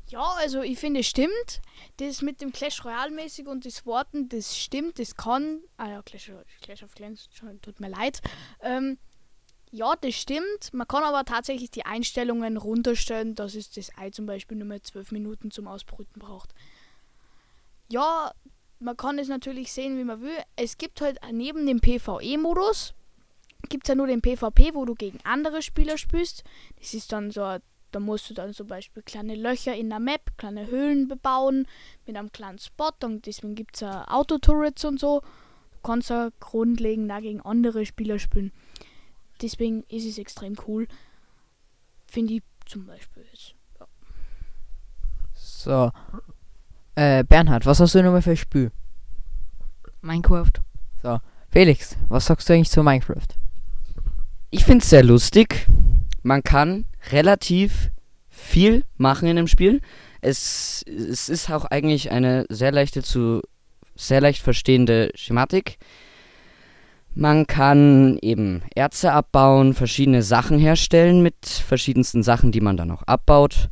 Ja, 0.07 0.23
also 0.37 0.61
ich 0.61 0.77
finde, 0.77 0.99
es 0.99 1.07
stimmt. 1.07 1.61
Das 1.97 2.21
mit 2.21 2.41
dem 2.41 2.51
Clash 2.51 2.85
Royale 2.85 3.11
mäßig 3.11 3.47
und 3.47 3.65
das 3.65 3.85
Worten, 3.85 4.29
das 4.29 4.57
stimmt, 4.57 4.99
das 4.99 5.15
kann. 5.15 5.61
Ah 5.77 5.89
ja, 5.89 6.01
Clash, 6.03 6.31
Clash 6.61 6.83
of 6.83 6.93
Clans, 6.93 7.29
tut 7.61 7.79
mir 7.79 7.89
leid. 7.89 8.21
Ähm, 8.61 8.97
Ja, 9.71 9.95
das 9.99 10.13
stimmt. 10.15 10.73
Man 10.73 10.87
kann 10.87 11.03
aber 11.03 11.25
tatsächlich 11.25 11.71
die 11.71 11.85
Einstellungen 11.85 12.55
runterstellen, 12.55 13.35
dass 13.35 13.55
es 13.55 13.71
das 13.71 13.91
Ei 13.97 14.09
zum 14.11 14.25
Beispiel 14.25 14.57
nur 14.57 14.67
mehr 14.67 14.81
12 14.81 15.11
Minuten 15.11 15.51
zum 15.51 15.67
Ausbrüten 15.67 16.21
braucht. 16.21 16.53
Ja, 17.89 18.31
man 18.79 18.97
kann 18.97 19.19
es 19.19 19.27
natürlich 19.27 19.71
sehen, 19.71 19.97
wie 19.97 20.03
man 20.03 20.21
will. 20.21 20.37
Es 20.55 20.77
gibt 20.77 21.01
halt 21.01 21.19
neben 21.31 21.65
dem 21.65 21.79
PvE-Modus, 21.79 22.93
gibt 23.69 23.85
es 23.85 23.89
ja 23.89 23.95
nur 23.95 24.07
den 24.07 24.21
PvP, 24.21 24.73
wo 24.73 24.85
du 24.85 24.95
gegen 24.95 25.19
andere 25.23 25.61
Spieler 25.61 25.97
spielst. 25.97 26.43
Das 26.79 26.93
ist 26.93 27.11
dann 27.11 27.31
so, 27.31 27.57
da 27.91 27.99
musst 27.99 28.29
du 28.29 28.33
dann 28.33 28.53
zum 28.53 28.67
Beispiel 28.67 29.03
kleine 29.03 29.35
Löcher 29.35 29.75
in 29.75 29.89
der 29.89 29.99
Map, 29.99 30.37
kleine 30.37 30.67
Höhlen 30.67 31.07
bebauen 31.07 31.67
mit 32.05 32.15
einem 32.15 32.31
kleinen 32.31 32.59
Spot 32.59 32.91
und 33.03 33.25
deswegen 33.25 33.55
gibt 33.55 33.75
es 33.75 33.81
ja 33.81 34.07
Autoturrets 34.09 34.85
und 34.85 34.99
so. 34.99 35.21
Du 35.71 35.79
kannst 35.81 36.09
ja 36.09 36.29
grundlegend 36.39 37.11
auch 37.11 37.21
gegen 37.21 37.41
andere 37.41 37.85
Spieler 37.85 38.19
spielen. 38.19 38.51
Deswegen 39.41 39.83
ist 39.83 40.05
es 40.05 40.17
extrem 40.17 40.55
cool. 40.67 40.87
Finde 42.07 42.35
ich 42.35 42.43
zum 42.65 42.85
Beispiel 42.85 43.25
jetzt. 43.31 43.55
So. 45.33 45.91
Äh, 46.95 47.23
Bernhard, 47.23 47.65
was 47.65 47.79
hast 47.79 47.93
du 47.95 48.01
nochmal 48.01 48.21
für 48.21 48.31
ein 48.31 48.37
Spiel? 48.37 48.71
Minecraft. 50.01 50.51
Felix, 51.49 51.95
was 52.09 52.25
sagst 52.25 52.49
du 52.49 52.53
eigentlich 52.53 52.69
zu 52.69 52.83
Minecraft? 52.83 53.27
Ich 54.49 54.65
finde 54.65 54.83
es 54.83 54.89
sehr 54.89 55.03
lustig. 55.03 55.67
Man 56.23 56.43
kann 56.43 56.85
relativ 57.11 57.91
viel 58.29 58.83
machen 58.97 59.27
in 59.27 59.35
dem 59.35 59.47
Spiel. 59.47 59.81
Es, 60.21 60.83
es 60.87 61.29
ist 61.29 61.49
auch 61.49 61.65
eigentlich 61.65 62.11
eine 62.11 62.45
sehr 62.49 62.71
leichte 62.71 63.03
zu 63.03 63.41
sehr 63.95 64.21
leicht 64.21 64.41
verstehende 64.41 65.11
Schematik. 65.15 65.77
Man 67.13 67.47
kann 67.47 68.17
eben 68.21 68.61
Erze 68.75 69.13
abbauen, 69.13 69.73
verschiedene 69.73 70.21
Sachen 70.21 70.59
herstellen 70.59 71.23
mit 71.23 71.45
verschiedensten 71.45 72.23
Sachen, 72.23 72.51
die 72.51 72.59
man 72.59 72.75
dann 72.75 72.91
auch 72.91 73.03
abbaut. 73.03 73.69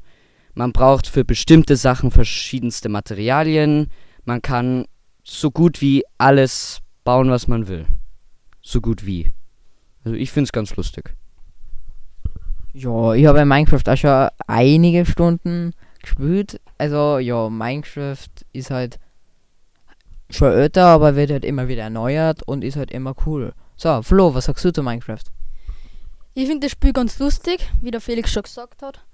Man 0.53 0.71
braucht 0.71 1.07
für 1.07 1.25
bestimmte 1.25 1.75
Sachen 1.75 2.11
verschiedenste 2.11 2.89
Materialien. 2.89 3.89
Man 4.25 4.41
kann 4.41 4.85
so 5.23 5.51
gut 5.51 5.81
wie 5.81 6.03
alles 6.17 6.79
bauen, 7.03 7.29
was 7.29 7.47
man 7.47 7.67
will. 7.67 7.87
So 8.61 8.81
gut 8.81 9.05
wie. 9.05 9.31
Also 10.03 10.15
ich 10.15 10.31
finde 10.31 10.45
es 10.45 10.51
ganz 10.51 10.75
lustig. 10.75 11.15
Ja, 12.73 13.13
ich 13.13 13.25
habe 13.25 13.39
in 13.39 13.47
Minecraft 13.47 13.83
auch 13.87 13.97
schon 13.97 14.29
einige 14.47 15.05
Stunden 15.05 15.73
gespielt. 16.01 16.59
Also 16.77 17.19
ja, 17.19 17.49
Minecraft 17.49 18.29
ist 18.51 18.71
halt 18.71 18.99
schon 20.29 20.51
älter, 20.51 20.87
aber 20.87 21.15
wird 21.15 21.31
halt 21.31 21.45
immer 21.45 21.67
wieder 21.67 21.83
erneuert 21.83 22.43
und 22.43 22.63
ist 22.63 22.75
halt 22.75 22.91
immer 22.91 23.15
cool. 23.25 23.53
So, 23.75 24.01
Flo, 24.01 24.33
was 24.33 24.45
sagst 24.45 24.65
du 24.65 24.73
zu 24.73 24.83
Minecraft? 24.83 25.23
Ich 26.33 26.47
finde 26.47 26.65
das 26.65 26.71
Spiel 26.71 26.93
ganz 26.93 27.19
lustig, 27.19 27.69
wie 27.81 27.91
der 27.91 28.01
Felix 28.01 28.31
schon 28.31 28.43
gesagt 28.43 28.81
hat. 28.81 29.05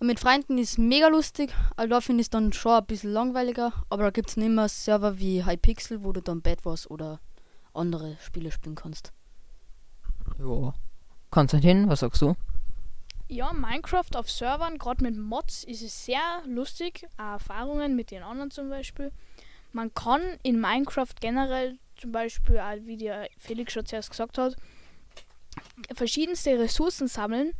Und 0.00 0.06
mit 0.06 0.20
Freunden 0.20 0.58
ist 0.58 0.72
es 0.72 0.78
mega 0.78 1.08
lustig, 1.08 1.52
aber 1.76 1.88
da 1.88 2.00
finde 2.00 2.20
ich 2.20 2.26
es 2.26 2.30
dann 2.30 2.52
schon 2.52 2.72
ein 2.72 2.86
bisschen 2.86 3.12
langweiliger. 3.12 3.72
Aber 3.90 4.04
da 4.04 4.10
gibt 4.10 4.30
es 4.30 4.36
nicht 4.36 4.50
mehr 4.50 4.68
Server 4.68 5.18
wie 5.18 5.44
Hypixel, 5.44 6.04
wo 6.04 6.12
du 6.12 6.22
dann 6.22 6.40
Bad 6.40 6.64
Wars 6.64 6.88
oder 6.88 7.20
andere 7.74 8.16
Spiele 8.20 8.52
spielen 8.52 8.76
kannst. 8.76 9.12
Ja. 10.38 10.74
Konstantin, 11.30 11.88
was 11.88 12.00
sagst 12.00 12.22
du? 12.22 12.34
Ja, 13.26 13.52
Minecraft 13.52 14.14
auf 14.14 14.30
Servern, 14.30 14.78
gerade 14.78 15.02
mit 15.04 15.16
Mods, 15.16 15.64
ist 15.64 15.82
es 15.82 16.06
sehr 16.06 16.42
lustig. 16.46 17.06
Auch 17.18 17.32
Erfahrungen 17.32 17.94
mit 17.96 18.10
den 18.10 18.22
anderen 18.22 18.50
zum 18.50 18.70
Beispiel. 18.70 19.12
Man 19.72 19.92
kann 19.92 20.22
in 20.42 20.60
Minecraft 20.60 21.14
generell 21.20 21.78
zum 21.96 22.12
Beispiel, 22.12 22.56
wie 22.84 22.96
der 22.96 23.28
Felix 23.36 23.72
schon 23.72 23.84
zuerst 23.84 24.10
gesagt 24.10 24.38
hat, 24.38 24.56
verschiedenste 25.94 26.58
Ressourcen 26.58 27.08
sammeln. 27.08 27.52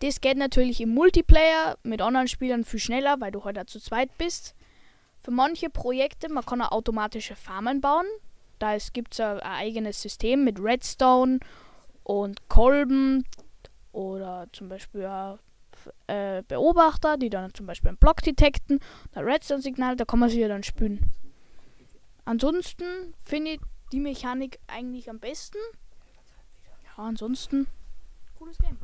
Das 0.00 0.20
geht 0.20 0.36
natürlich 0.36 0.80
im 0.80 0.90
Multiplayer 0.90 1.76
mit 1.82 2.00
anderen 2.00 2.28
Spielern 2.28 2.64
viel 2.64 2.80
schneller, 2.80 3.20
weil 3.20 3.32
du 3.32 3.44
halt 3.44 3.58
auch 3.58 3.66
zu 3.66 3.80
zweit 3.80 4.16
bist. 4.16 4.54
Für 5.20 5.32
manche 5.32 5.70
Projekte, 5.70 6.32
man 6.32 6.46
kann 6.46 6.62
auch 6.62 6.70
automatische 6.70 7.34
Farmen 7.34 7.80
bauen. 7.80 8.06
Da 8.58 8.76
gibt 8.92 9.14
es 9.14 9.20
ein 9.20 9.40
eigenes 9.40 10.00
System 10.00 10.44
mit 10.44 10.60
Redstone 10.60 11.40
und 12.04 12.48
Kolben 12.48 13.24
oder 13.92 14.46
zum 14.52 14.68
Beispiel 14.68 15.08
äh, 16.06 16.42
Beobachter, 16.46 17.16
die 17.16 17.30
dann 17.30 17.52
zum 17.54 17.66
Beispiel 17.66 17.88
einen 17.88 17.98
Block 17.98 18.22
detekten, 18.22 18.80
ein 19.12 19.24
Redstone-Signal, 19.24 19.96
da 19.96 20.04
kann 20.04 20.18
man 20.18 20.28
sie 20.28 20.40
ja 20.40 20.48
dann 20.48 20.62
spülen. 20.62 21.10
Ansonsten 22.24 23.14
finde 23.18 23.52
ich 23.52 23.60
die 23.92 24.00
Mechanik 24.00 24.58
eigentlich 24.66 25.08
am 25.08 25.18
besten. 25.18 25.58
Ja, 26.84 27.04
ansonsten 27.04 27.66
cooles 28.38 28.58
Game. 28.58 28.78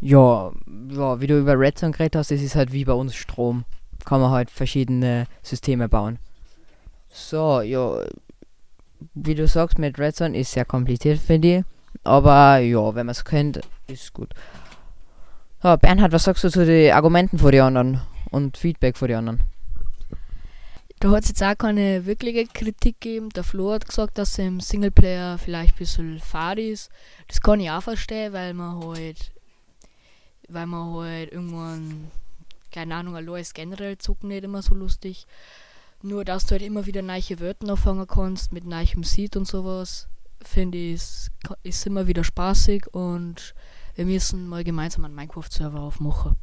Ja, 0.00 0.52
ja, 0.90 1.20
wie 1.20 1.26
du 1.26 1.38
über 1.38 1.58
Redstone 1.58 1.92
geredet 1.92 2.16
hast, 2.16 2.30
das 2.30 2.40
ist 2.40 2.54
halt 2.54 2.72
wie 2.72 2.84
bei 2.84 2.92
uns 2.92 3.14
Strom. 3.14 3.64
Kann 4.04 4.20
man 4.20 4.30
halt 4.30 4.50
verschiedene 4.50 5.26
Systeme 5.42 5.88
bauen. 5.88 6.18
So, 7.08 7.60
ja, 7.60 8.04
wie 9.14 9.34
du 9.34 9.46
sagst, 9.46 9.78
mit 9.78 9.98
Redstone 9.98 10.38
ist 10.38 10.52
sehr 10.52 10.64
kompliziert, 10.64 11.18
finde 11.18 11.58
ich. 11.58 11.64
Aber 12.04 12.58
ja, 12.58 12.94
wenn 12.94 13.06
man 13.06 13.12
es 13.12 13.24
kennt, 13.24 13.60
ist 13.88 14.12
gut. 14.12 14.34
Ja, 15.62 15.76
Bernhard, 15.76 16.12
was 16.12 16.24
sagst 16.24 16.44
du 16.44 16.50
zu 16.50 16.64
den 16.64 16.92
Argumenten 16.92 17.38
vor 17.38 17.50
die 17.50 17.60
anderen 17.60 18.00
und 18.30 18.56
Feedback 18.56 18.96
vor 18.96 19.08
die 19.08 19.14
anderen? 19.14 19.42
Da 21.00 21.10
hat 21.10 21.22
es 21.22 21.28
jetzt 21.28 21.42
auch 21.42 21.56
keine 21.56 22.06
wirkliche 22.06 22.46
Kritik 22.46 23.00
gegeben. 23.00 23.28
Der 23.30 23.44
Flo 23.44 23.72
hat 23.72 23.86
gesagt, 23.86 24.18
dass 24.18 24.38
im 24.38 24.60
Singleplayer 24.60 25.38
vielleicht 25.38 25.74
ein 25.74 25.78
bisschen 25.78 26.18
fad 26.18 26.58
ist. 26.58 26.90
Das 27.28 27.40
kann 27.40 27.60
ich 27.60 27.70
auch 27.70 27.82
verstehen, 27.82 28.32
weil 28.32 28.52
man 28.54 28.84
halt, 28.84 29.32
weil 30.48 30.66
man 30.66 30.94
halt 30.94 31.32
irgendwann, 31.32 32.10
keine 32.72 32.96
Ahnung, 32.96 33.16
ist 33.36 33.54
generell 33.54 33.98
Zucken 33.98 34.28
nicht 34.28 34.44
immer 34.44 34.62
so 34.62 34.74
lustig. 34.74 35.26
Nur, 36.02 36.24
dass 36.24 36.46
du 36.46 36.52
halt 36.52 36.62
immer 36.62 36.86
wieder 36.86 37.02
neue 37.02 37.40
Wörter 37.40 37.70
anfangen 37.70 38.06
kannst 38.06 38.52
mit 38.52 38.64
neuem 38.64 39.02
Seed 39.02 39.36
und 39.36 39.46
sowas, 39.46 40.08
finde 40.42 40.78
ich, 40.78 40.94
ist, 40.94 41.30
ist 41.62 41.86
immer 41.86 42.06
wieder 42.06 42.22
spaßig 42.22 42.86
und 42.92 43.54
wir 43.96 44.04
müssen 44.04 44.48
mal 44.48 44.62
gemeinsam 44.62 45.04
einen 45.04 45.16
Minecraft-Server 45.16 45.80
aufmachen. 45.80 46.36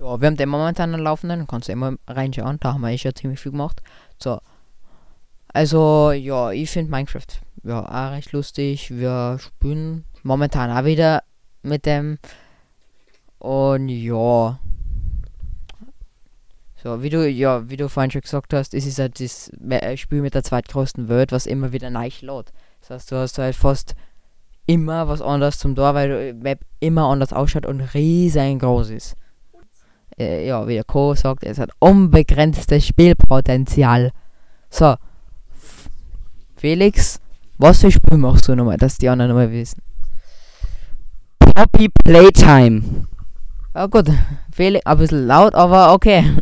Ja, 0.00 0.20
wir 0.20 0.26
haben 0.26 0.36
den 0.36 0.48
momentan 0.48 0.94
am 0.94 1.00
Laufenden, 1.00 1.46
kannst 1.46 1.68
du 1.68 1.72
immer 1.72 1.94
reinschauen, 2.08 2.58
da 2.60 2.74
haben 2.74 2.80
wir 2.80 2.90
eh 2.90 2.98
schon 2.98 3.14
ziemlich 3.14 3.40
viel 3.40 3.52
gemacht. 3.52 3.82
So. 4.18 4.40
Also, 5.48 6.10
ja, 6.10 6.50
ich 6.50 6.68
finde 6.70 6.90
Minecraft 6.90 7.26
ja 7.62 7.84
auch 7.84 8.12
recht 8.12 8.32
lustig. 8.32 8.90
Wir 8.90 9.38
spielen 9.40 10.04
momentan 10.22 10.70
auch 10.70 10.84
wieder 10.84 11.22
mit 11.62 11.86
dem. 11.86 12.18
Und 13.46 13.88
ja. 13.88 14.58
So, 16.82 17.02
wie 17.02 17.10
du, 17.10 17.28
ja, 17.28 17.68
wie 17.68 17.76
du 17.76 17.88
vorhin 17.88 18.10
schon 18.10 18.22
gesagt 18.22 18.52
hast, 18.52 18.74
es 18.74 18.86
ist 18.86 18.98
halt 18.98 19.20
das 19.20 19.50
äh, 19.68 19.96
Spiel 19.96 20.20
mit 20.20 20.34
der 20.34 20.42
zweitgrößten 20.42 21.08
Welt, 21.08 21.30
was 21.30 21.46
immer 21.46 21.72
wieder 21.72 21.90
neu 21.90 22.08
lädt. 22.20 22.52
Das 22.80 22.90
heißt, 22.90 23.12
du 23.12 23.16
hast 23.16 23.38
halt 23.38 23.54
fast 23.54 23.94
immer 24.66 25.06
was 25.06 25.22
anderes 25.22 25.58
zum 25.58 25.76
Tor, 25.76 25.94
weil 25.94 26.32
die 26.32 26.38
Map 26.40 26.60
immer 26.80 27.04
anders 27.04 27.32
ausschaut 27.32 27.66
und 27.66 27.80
riesengroß 27.80 28.90
ist 28.90 29.16
äh, 30.18 30.46
ja, 30.46 30.66
wie 30.66 30.74
der 30.74 30.84
Co. 30.84 31.14
sagt, 31.14 31.44
es 31.44 31.58
hat 31.58 31.70
unbegrenztes 31.78 32.86
Spielpotenzial. 32.86 34.12
So. 34.70 34.96
Felix, 36.56 37.20
was 37.58 37.80
für 37.80 37.92
Spiel 37.92 38.18
machst 38.18 38.48
du 38.48 38.56
nochmal, 38.56 38.78
dass 38.78 38.98
die 38.98 39.08
anderen 39.08 39.30
nochmal 39.30 39.52
wissen? 39.52 39.82
Poppy 41.38 41.88
Playtime. 42.02 43.06
Ja 43.76 43.88
gut, 43.88 44.06
Felix, 44.52 44.86
ein 44.86 44.96
bisschen 44.96 45.26
laut, 45.26 45.54
aber 45.54 45.92
okay. 45.92 46.38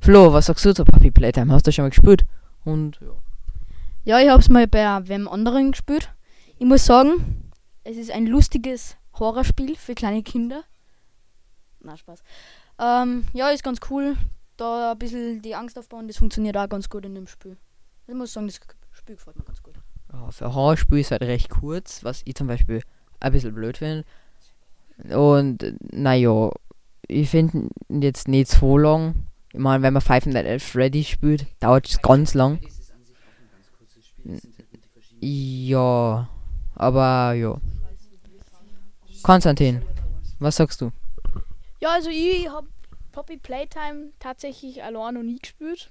Flo, 0.00 0.32
was 0.32 0.46
sagst 0.46 0.64
du 0.64 0.74
zu 0.74 0.84
Puppy 0.84 1.12
Playtime? 1.12 1.52
Hast 1.52 1.64
du 1.64 1.70
schon 1.70 1.84
mal 1.84 1.90
gespielt? 1.90 2.26
Und 2.64 2.98
ja. 3.00 3.12
Ja, 4.04 4.20
ich 4.20 4.28
habe 4.28 4.40
es 4.40 4.48
mal 4.48 4.66
bei 4.66 5.06
wem 5.06 5.28
anderen 5.28 5.70
gespielt. 5.70 6.12
Ich 6.58 6.66
muss 6.66 6.84
sagen, 6.84 7.52
es 7.84 7.96
ist 7.96 8.10
ein 8.10 8.26
lustiges 8.26 8.96
Horrorspiel 9.16 9.76
für 9.76 9.94
kleine 9.94 10.24
Kinder. 10.24 10.64
Na, 11.78 11.96
Spaß. 11.96 12.20
Ähm, 12.80 13.26
ja, 13.32 13.50
ist 13.50 13.62
ganz 13.62 13.78
cool. 13.88 14.16
Da 14.56 14.90
ein 14.90 14.98
bisschen 14.98 15.40
die 15.40 15.54
Angst 15.54 15.78
aufbauen, 15.78 16.08
das 16.08 16.16
funktioniert 16.16 16.56
auch 16.56 16.68
ganz 16.68 16.88
gut 16.88 17.04
in 17.04 17.14
dem 17.14 17.28
Spiel. 17.28 17.56
Ich 18.08 18.14
muss 18.14 18.32
sagen, 18.32 18.48
das 18.48 18.58
Spiel 18.90 19.14
gefällt 19.14 19.38
mir 19.38 19.44
ganz 19.44 19.62
gut. 19.62 19.74
Ja, 20.12 20.32
für 20.32 20.52
Horrorspiel 20.52 20.98
ist 20.98 21.12
halt 21.12 21.22
recht 21.22 21.48
kurz, 21.48 22.02
was 22.02 22.22
ich 22.24 22.34
zum 22.34 22.48
Beispiel 22.48 22.82
ein 23.20 23.30
bisschen 23.30 23.54
blöd 23.54 23.78
finde. 23.78 24.04
Und 25.10 25.76
naja, 25.92 26.50
ich 27.12 27.30
finde 27.30 27.68
jetzt 27.88 28.28
nicht 28.28 28.48
so 28.48 28.78
lang. 28.78 29.26
Ich 29.52 29.58
meine, 29.58 29.82
wenn 29.82 29.92
man 29.92 30.02
Five 30.02 30.26
Nights 30.26 30.64
Freddy 30.64 31.04
spielt, 31.04 31.46
dauert 31.60 31.88
es 31.88 32.00
ganz 32.00 32.34
lang. 32.34 32.58
Ja, 35.20 36.28
aber 36.74 37.32
ja. 37.34 37.60
Konstantin, 39.22 39.82
was 40.38 40.56
sagst 40.56 40.80
du? 40.80 40.90
Ja, 41.80 41.90
also 41.90 42.10
ich 42.10 42.48
habe 42.48 42.66
Poppy 43.12 43.36
Playtime 43.36 44.12
tatsächlich 44.18 44.82
allein 44.82 45.14
noch 45.14 45.22
nie 45.22 45.38
gespielt. 45.38 45.90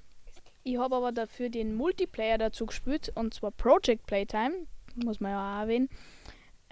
Ich 0.64 0.78
habe 0.78 0.96
aber 0.96 1.12
dafür 1.12 1.48
den 1.48 1.74
Multiplayer 1.74 2.38
dazu 2.38 2.66
gespielt, 2.66 3.12
und 3.14 3.34
zwar 3.34 3.50
Project 3.52 4.06
Playtime, 4.06 4.66
muss 4.96 5.20
man 5.20 5.32
ja 5.32 5.56
auch 5.56 5.62
erwähnen. 5.62 5.88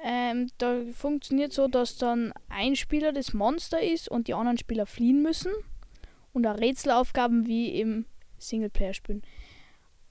Ähm, 0.03 0.49
da 0.59 0.81
funktioniert 0.93 1.53
so, 1.53 1.69
dass 1.69 1.97
dann 1.97 2.33
ein 2.49 2.77
Spieler 2.77 3.13
das 3.13 3.35
Monster 3.35 3.83
ist 3.83 4.09
und 4.09 4.29
die 4.29 4.35
anderen 4.35 4.59
Spieler 4.59 4.87
fliehen 4.87 5.23
müssen. 5.23 5.53
Und 6.33 6.47
auch 6.47 6.59
Rätselaufgaben 6.59 7.47
wie 7.47 7.81
im 7.81 8.07
Singleplayer-Spielen. 8.39 9.23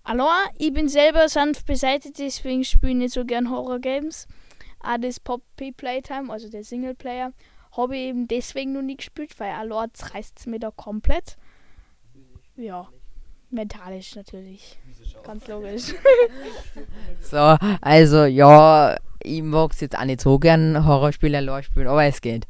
Allein, 0.03 0.49
ich 0.57 0.73
bin 0.73 0.89
selber 0.89 1.29
sanft 1.29 1.65
beseitigt, 1.65 2.19
deswegen 2.19 2.63
spiele 2.63 2.91
ich 2.91 2.97
nicht 2.97 3.13
so 3.13 3.25
gern 3.25 3.49
Horror-Games. 3.49 4.27
Auch 4.81 4.97
das 4.99 5.19
Poppy 5.19 5.71
Playtime, 5.71 6.31
also 6.31 6.49
der 6.49 6.63
Singleplayer, 6.63 7.33
habe 7.71 7.95
ich 7.95 8.03
eben 8.07 8.27
deswegen 8.27 8.73
noch 8.73 8.81
nie 8.81 8.97
gespielt, 8.97 9.39
weil 9.39 9.51
allein 9.51 9.89
reißt 9.97 10.39
es 10.39 10.45
mir 10.45 10.59
da 10.59 10.71
komplett. 10.71 11.37
Ja, 12.55 12.89
mentalisch 13.51 14.15
natürlich. 14.15 14.77
Ganz 15.23 15.47
logisch. 15.47 15.93
So, 17.21 17.57
also 17.81 18.25
ja, 18.25 18.97
ich 19.21 19.43
mag 19.43 19.71
es 19.73 19.81
jetzt 19.81 19.97
auch 19.97 20.05
nicht 20.05 20.21
so 20.21 20.39
gern 20.39 20.85
Horrorspiele 20.85 21.37
allein 21.37 21.63
spielen, 21.63 21.87
aber 21.87 22.05
es 22.05 22.21
geht. 22.21 22.47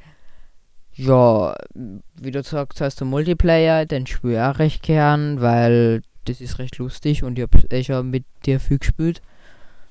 Ja, 0.94 1.56
wie 1.74 2.32
du 2.32 2.41
gesagt 2.41 2.79
hast, 2.82 3.00
der 3.00 3.08
Multiplayer, 3.08 3.86
den 3.86 4.06
spiele 4.06 4.34
ich 4.34 4.39
auch 4.39 4.60
recht 4.60 4.84
gern, 4.84 5.41
weil 5.41 6.01
das 6.25 6.41
ist 6.41 6.60
recht 6.60 6.77
lustig 6.77 7.24
und 7.24 7.38
ich 7.38 7.44
habe 7.44 7.58
eh 7.72 7.84
schon 7.84 8.10
mit 8.10 8.25
dir 8.46 8.60
viel 8.60 8.77
gespielt. 8.77 9.22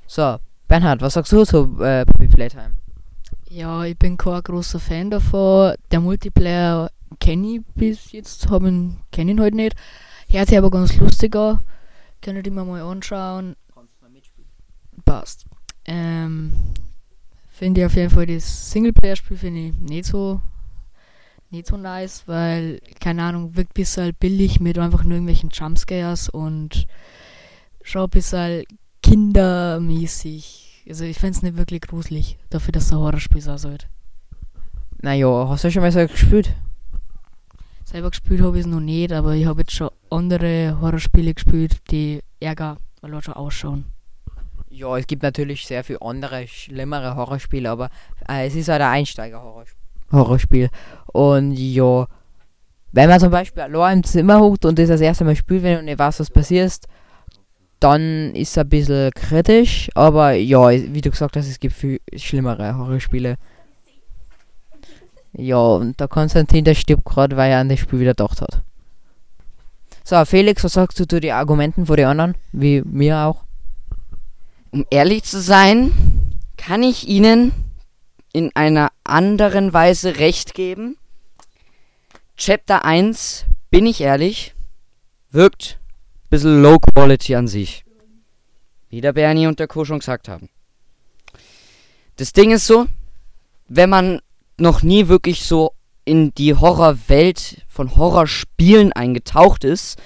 So, 0.06 0.36
Bernhard, 0.68 1.02
was 1.02 1.14
sagst 1.14 1.32
du 1.32 1.44
zu 1.44 1.82
äh, 1.82 2.04
Playtime? 2.06 2.72
Ja, 3.50 3.84
ich 3.84 3.98
bin 3.98 4.16
kein 4.16 4.42
großer 4.42 4.78
Fan 4.78 5.10
davon. 5.10 5.74
Der 5.90 6.00
Multiplayer 6.00 6.90
kenne 7.20 7.56
ich 7.56 7.60
bis 7.74 8.12
jetzt, 8.12 8.46
kenne 8.48 9.30
ihn 9.30 9.40
halt 9.40 9.54
nicht. 9.54 9.74
Hört 10.30 10.48
sich 10.48 10.58
aber 10.58 10.70
ganz 10.70 10.96
lustig 10.96 11.34
an. 11.36 11.60
Könnt 12.20 12.46
ihr 12.46 12.52
mir 12.52 12.64
mal 12.64 12.82
anschauen. 12.82 13.56
Passt. 15.04 15.46
Ähm, 15.86 16.52
finde 17.48 17.80
ich 17.80 17.86
auf 17.86 17.94
jeden 17.94 18.10
Fall 18.10 18.26
das 18.26 18.70
Singleplayer-Spiel 18.70 19.38
finde 19.38 19.60
ich 19.60 19.76
nicht 19.78 20.04
so 20.04 20.40
nicht 21.50 21.66
so 21.66 21.78
nice, 21.78 22.24
weil, 22.26 22.80
keine 23.00 23.22
Ahnung, 23.22 23.56
wirkt 23.56 23.70
ein 23.70 23.74
bisschen 23.74 24.14
billig 24.14 24.60
mit 24.60 24.78
einfach 24.78 25.02
nur 25.02 25.12
irgendwelchen 25.12 25.48
Jumpscares 25.50 26.28
und 26.28 26.86
schon 27.82 28.02
ein 28.02 28.10
bisschen 28.10 28.64
kindermäßig. 29.02 30.84
Also 30.88 31.04
ich 31.04 31.18
fände 31.18 31.36
es 31.36 31.42
nicht 31.42 31.56
wirklich 31.56 31.80
gruselig, 31.80 32.36
dafür, 32.50 32.72
dass 32.72 32.84
es 32.84 32.92
ein 32.92 32.98
Horrorspiel 32.98 33.40
sein 33.40 33.56
sollte. 33.56 33.86
Naja, 35.00 35.48
hast 35.48 35.64
du 35.64 35.70
schon 35.70 35.82
mal 35.82 35.92
so 35.92 36.06
gespielt? 36.06 36.54
Selber 37.84 38.10
gespielt 38.10 38.42
habe 38.42 38.58
ich 38.58 38.66
es 38.66 38.70
noch 38.70 38.80
nicht, 38.80 39.12
aber 39.12 39.34
ich 39.34 39.46
habe 39.46 39.60
jetzt 39.60 39.72
schon 39.72 39.90
andere 40.10 40.78
Horrorspiele 40.80 41.34
gespielt, 41.34 41.78
die 41.90 42.20
ärger, 42.40 42.76
auch 43.02 43.22
schon 43.22 43.34
ausschauen. 43.34 43.84
Ja, 44.70 44.96
es 44.98 45.06
gibt 45.06 45.22
natürlich 45.22 45.66
sehr 45.66 45.82
viele 45.82 46.02
andere, 46.02 46.46
schlimmere 46.46 47.16
Horrorspiele, 47.16 47.70
aber 47.70 47.90
äh, 48.28 48.46
es 48.46 48.54
ist 48.54 48.68
halt 48.68 48.82
ein 48.82 48.98
Einsteiger-Horrorspiel. 48.98 50.68
Und 51.06 51.52
ja, 51.52 52.06
wenn 52.92 53.08
man 53.08 53.20
zum 53.20 53.30
Beispiel 53.30 53.62
allein 53.62 53.98
im 53.98 54.04
Zimmer 54.04 54.40
huckt 54.40 54.64
und 54.64 54.78
das 54.78 54.88
das 54.88 55.00
erste 55.00 55.24
Mal 55.24 55.36
spielt, 55.36 55.62
wenn 55.62 55.76
du 55.78 55.82
nicht 55.84 55.98
weißt, 55.98 56.20
was 56.20 56.30
passiert, 56.30 56.80
dann 57.80 58.34
ist 58.34 58.50
es 58.50 58.58
ein 58.58 58.68
bisschen 58.68 59.10
kritisch. 59.12 59.88
Aber 59.94 60.32
ja, 60.32 60.70
wie 60.70 61.00
du 61.00 61.10
gesagt 61.10 61.36
hast, 61.36 61.48
es 61.48 61.60
gibt 61.60 61.74
viel 61.74 62.00
schlimmere 62.16 62.76
Horrorspiele. 62.76 63.36
Ja, 65.32 65.58
und 65.58 66.00
der 66.00 66.08
Konstantin, 66.08 66.64
der 66.64 66.74
stirbt 66.74 67.04
gerade, 67.04 67.36
weil 67.36 67.52
er 67.52 67.60
an 67.60 67.68
das 67.68 67.78
Spiel 67.78 68.00
wieder 68.00 68.12
gedacht 68.12 68.40
hat. 68.40 68.62
So, 70.08 70.24
Felix, 70.24 70.64
was 70.64 70.72
sagst 70.72 70.98
du 70.98 71.06
zu 71.06 71.20
den 71.20 71.32
Argumenten 71.32 71.84
von 71.84 71.96
den 71.98 72.06
anderen? 72.06 72.34
Wie 72.52 72.80
mir 72.80 73.26
auch. 73.26 73.44
Um 74.70 74.86
ehrlich 74.88 75.24
zu 75.24 75.38
sein, 75.38 75.92
kann 76.56 76.82
ich 76.82 77.06
Ihnen 77.06 77.52
in 78.32 78.50
einer 78.56 78.90
anderen 79.04 79.74
Weise 79.74 80.16
recht 80.16 80.54
geben. 80.54 80.96
Chapter 82.38 82.86
1, 82.86 83.44
bin 83.70 83.84
ich 83.84 84.00
ehrlich, 84.00 84.54
wirkt 85.30 85.78
ein 85.78 86.28
bisschen 86.30 86.62
low 86.62 86.78
quality 86.78 87.34
an 87.34 87.46
sich. 87.46 87.84
Wie 88.88 89.02
der 89.02 89.12
Bernie 89.12 89.46
und 89.46 89.60
der 89.60 89.68
Co. 89.68 89.84
schon 89.84 89.98
gesagt 89.98 90.26
haben. 90.26 90.48
Das 92.16 92.32
Ding 92.32 92.50
ist 92.50 92.66
so, 92.66 92.86
wenn 93.68 93.90
man 93.90 94.22
noch 94.56 94.82
nie 94.82 95.08
wirklich 95.08 95.44
so 95.44 95.74
in 96.08 96.32
die 96.34 96.54
Horrorwelt 96.54 97.62
von 97.68 97.94
Horrorspielen 97.94 98.92
eingetaucht 98.92 99.62
ist, 99.62 100.00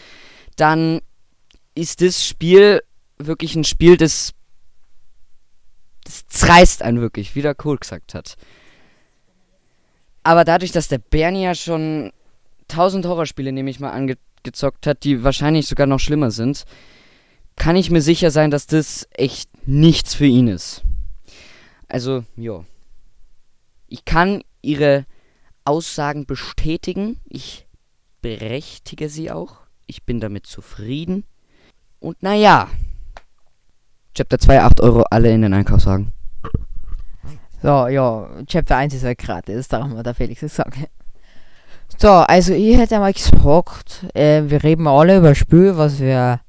dann 0.56 1.00
ist 1.74 2.00
das 2.00 2.26
Spiel 2.26 2.82
wirklich 3.18 3.54
ein 3.54 3.64
Spiel, 3.64 3.96
das 3.96 4.32
das 6.04 6.26
zerreißt 6.26 6.82
einen 6.82 7.00
wirklich, 7.00 7.36
wie 7.36 7.42
der 7.42 7.54
Kohl 7.54 7.78
gesagt 7.78 8.14
hat. 8.14 8.36
Aber 10.24 10.44
dadurch, 10.44 10.72
dass 10.72 10.88
der 10.88 10.98
Bernie 10.98 11.44
ja 11.44 11.54
schon 11.54 12.12
tausend 12.66 13.06
Horrorspiele, 13.06 13.52
nehme 13.52 13.70
ich 13.70 13.80
mal, 13.80 13.90
angezockt 13.92 14.86
hat, 14.86 15.04
die 15.04 15.22
wahrscheinlich 15.22 15.66
sogar 15.66 15.86
noch 15.86 16.00
schlimmer 16.00 16.30
sind, 16.32 16.64
kann 17.54 17.76
ich 17.76 17.90
mir 17.90 18.02
sicher 18.02 18.30
sein, 18.30 18.50
dass 18.50 18.66
das 18.66 19.06
echt 19.12 19.48
nichts 19.66 20.14
für 20.14 20.26
ihn 20.26 20.48
ist. 20.48 20.82
Also, 21.88 22.24
ja. 22.36 22.64
Ich 23.88 24.04
kann 24.04 24.42
ihre 24.62 25.06
Aussagen 25.64 26.26
bestätigen. 26.26 27.20
Ich 27.28 27.66
berechtige 28.20 29.08
sie 29.08 29.30
auch. 29.30 29.56
Ich 29.86 30.04
bin 30.04 30.20
damit 30.20 30.46
zufrieden. 30.46 31.24
Und 32.00 32.22
naja, 32.22 32.68
Chapter 34.14 34.38
2, 34.38 34.62
8 34.62 34.80
Euro 34.80 35.04
alle 35.10 35.32
in 35.32 35.42
den 35.42 35.54
Einkaufswagen. 35.54 36.12
So, 37.62 37.86
ja, 37.86 38.28
Chapter 38.46 38.76
1 38.76 38.94
ist 38.94 39.04
halt 39.04 39.18
gratis, 39.18 39.68
darum 39.68 39.96
hat 39.96 40.06
der 40.06 40.14
Felix 40.14 40.40
gesagt. 40.40 40.76
So, 41.98 42.08
also 42.10 42.54
ich 42.54 42.76
hätte 42.76 42.98
mal 42.98 43.12
gesagt, 43.12 44.06
äh, 44.14 44.42
wir 44.46 44.64
reden 44.64 44.86
alle 44.86 45.18
über 45.18 45.34
Spiel, 45.34 45.76
was 45.76 46.00
wir 46.00 46.40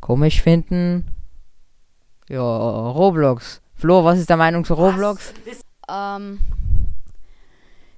komisch 0.00 0.42
finden. 0.42 1.08
Ja, 2.28 2.40
Roblox. 2.40 3.60
Flo, 3.74 4.04
was 4.04 4.18
ist 4.18 4.30
der 4.30 4.36
Meinung 4.36 4.64
zu 4.64 4.74
Roblox? 4.74 5.34
Ähm, 5.88 6.38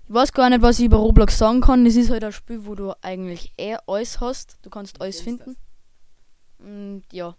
ich 0.08 0.14
weiß 0.14 0.32
gar 0.32 0.48
nicht, 0.48 0.62
was 0.62 0.78
ich 0.78 0.86
über 0.86 0.96
Roblox 0.96 1.36
sagen 1.36 1.60
kann. 1.60 1.84
Es 1.84 1.96
ist 1.96 2.10
halt 2.10 2.24
ein 2.24 2.32
Spiel, 2.32 2.64
wo 2.64 2.74
du 2.74 2.94
eigentlich 3.02 3.52
eh 3.58 3.76
alles 3.86 4.20
hast. 4.20 4.56
Du 4.62 4.70
kannst 4.70 5.00
alles 5.02 5.20
finden. 5.20 5.56
Und 6.58 7.02
ja, 7.12 7.36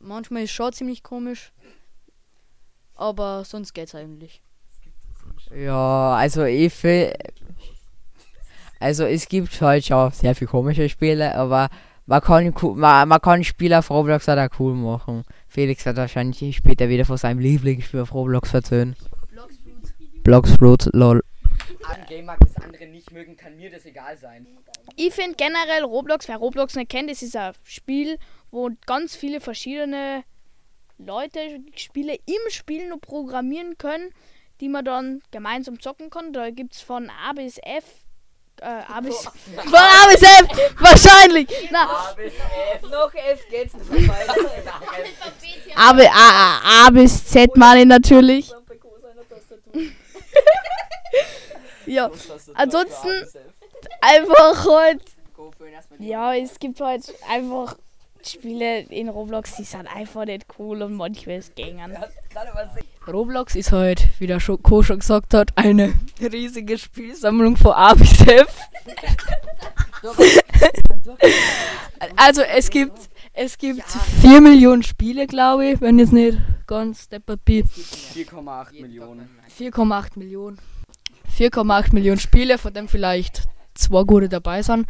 manchmal 0.00 0.42
ist 0.42 0.50
es 0.50 0.56
schon 0.56 0.72
ziemlich 0.72 1.02
komisch. 1.04 1.52
Aber 2.96 3.44
sonst 3.44 3.72
geht's 3.74 3.94
eigentlich. 3.94 4.42
Ja, 5.54 6.14
also 6.14 6.44
ich 6.44 6.74
fühl, 6.74 7.12
Also 8.80 9.04
es 9.04 9.28
gibt 9.28 9.60
halt 9.60 9.84
schon 9.84 10.10
sehr 10.10 10.34
viele 10.34 10.50
komische 10.50 10.88
Spiele, 10.88 11.34
aber 11.36 11.68
man 12.06 12.20
kann, 12.22 12.52
man, 12.76 13.08
man 13.08 13.20
kann 13.20 13.44
Spiele 13.44 13.78
auf 13.78 13.90
Roblox 13.90 14.26
halt 14.26 14.38
auch 14.38 14.58
cool 14.58 14.74
machen. 14.74 15.22
Felix 15.46 15.84
wird 15.84 15.96
wahrscheinlich 15.96 16.56
später 16.56 16.88
wieder 16.88 17.04
von 17.04 17.18
seinem 17.18 17.38
Lieblingsspiel 17.38 18.00
auf 18.00 18.14
Roblox 18.14 18.52
erzählen. 18.52 18.96
Bloxfruit, 20.24 20.88
lol. 20.92 21.22
Ein 21.88 22.06
Game 22.06 22.26
mag 22.26 22.38
das 22.40 22.56
andere 22.62 22.86
nicht 22.86 23.10
mögen, 23.12 23.36
kann 23.36 23.56
mir 23.56 23.70
das 23.70 23.84
egal 23.84 24.16
sein. 24.16 24.46
Ich 24.96 25.14
finde 25.14 25.36
generell 25.36 25.84
Roblox, 25.84 26.28
wer 26.28 26.36
Roblox 26.36 26.74
nicht 26.76 26.90
kennt, 26.90 27.10
das 27.10 27.22
ist 27.22 27.36
ein 27.36 27.52
Spiel, 27.64 28.18
wo 28.50 28.70
ganz 28.86 29.16
viele 29.16 29.40
verschiedene 29.40 30.24
Leute 30.98 31.60
Spiele 31.76 32.14
im 32.14 32.50
Spiel 32.50 32.88
nur 32.88 33.00
programmieren 33.00 33.78
können, 33.78 34.12
die 34.60 34.68
man 34.68 34.84
dann 34.84 35.22
gemeinsam 35.30 35.80
zocken 35.80 36.10
kann. 36.10 36.32
Da 36.32 36.50
gibt 36.50 36.74
es 36.74 36.82
von 36.82 37.10
A 37.10 37.32
bis 37.32 37.58
F. 37.62 37.84
Äh, 38.60 38.64
A 38.66 39.00
bis. 39.00 39.16
Von 39.24 39.74
A 39.74 40.06
bis 40.12 40.22
F! 40.22 40.46
Wahrscheinlich! 40.78 41.48
Na, 41.70 42.14
Noch 42.90 43.14
F 43.14 43.48
geht's 43.48 43.72
nicht 43.74 44.10
A, 45.76 45.90
A, 45.90 46.02
A, 46.02 46.86
A 46.86 46.90
bis 46.90 47.24
Z 47.24 47.56
meine 47.56 47.80
ich 47.80 47.86
natürlich. 47.86 48.52
ja, 51.90 52.10
ansonsten 52.54 53.26
einfach 54.00 54.66
halt. 54.66 55.02
Ja, 55.98 56.34
es 56.34 56.58
gibt 56.58 56.80
halt 56.80 57.12
einfach 57.28 57.76
Spiele 58.22 58.80
in 58.80 59.08
Roblox, 59.08 59.56
die 59.56 59.64
sind 59.64 59.86
einfach 59.86 60.26
nicht 60.26 60.46
cool 60.58 60.82
und 60.82 60.94
manchmal 60.94 61.40
gängen. 61.54 61.96
Roblox 63.06 63.56
ist 63.56 63.72
halt, 63.72 64.08
wie 64.18 64.26
der 64.26 64.40
Co 64.62 64.82
schon 64.82 64.98
gesagt 64.98 65.32
hat, 65.34 65.50
eine 65.56 65.94
riesige 66.20 66.76
Spielsammlung 66.76 67.56
von 67.56 67.72
A 67.72 67.94
bis 67.94 68.20
F. 68.20 68.58
also 72.16 72.42
es 72.42 72.70
gibt 72.70 73.10
es 73.32 73.56
gibt 73.56 73.82
4 74.20 74.40
Millionen 74.40 74.82
Spiele, 74.82 75.26
glaube 75.26 75.66
ich, 75.66 75.80
wenn 75.80 75.98
jetzt 75.98 76.12
nicht 76.12 76.38
ganz 76.66 77.08
deppert 77.08 77.44
bin. 77.44 77.64
4,8 77.64 78.80
Millionen. 78.80 79.28
4,8 79.58 80.18
Millionen. 80.18 80.58
4,8 81.40 81.94
Millionen 81.94 82.20
Spiele, 82.20 82.58
von 82.58 82.74
dem 82.74 82.86
vielleicht 82.86 83.44
zwei 83.74 84.04
gute 84.04 84.28
dabei 84.28 84.62
sind. 84.62 84.86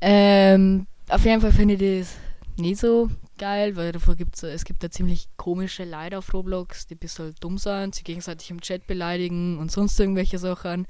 Ähm, 0.00 0.86
auf 1.08 1.24
jeden 1.24 1.40
Fall 1.40 1.50
finde 1.50 1.74
ich 1.74 2.00
das 2.00 2.14
nicht 2.56 2.78
so 2.78 3.10
geil, 3.36 3.74
weil 3.74 3.90
davor 3.90 4.14
gibt's, 4.14 4.44
es 4.44 4.64
gibt 4.64 4.84
da 4.84 4.90
ziemlich 4.90 5.28
komische 5.36 5.84
Leute 5.84 6.18
auf 6.18 6.32
Roblox, 6.32 6.86
die 6.86 6.94
ein 6.94 6.98
bisschen 6.98 7.34
dumm 7.40 7.58
sind, 7.58 7.96
sie 7.96 8.04
gegenseitig 8.04 8.50
im 8.50 8.60
Chat 8.60 8.86
beleidigen 8.86 9.58
und 9.58 9.72
sonst 9.72 9.98
irgendwelche 9.98 10.38
Sachen. 10.38 10.86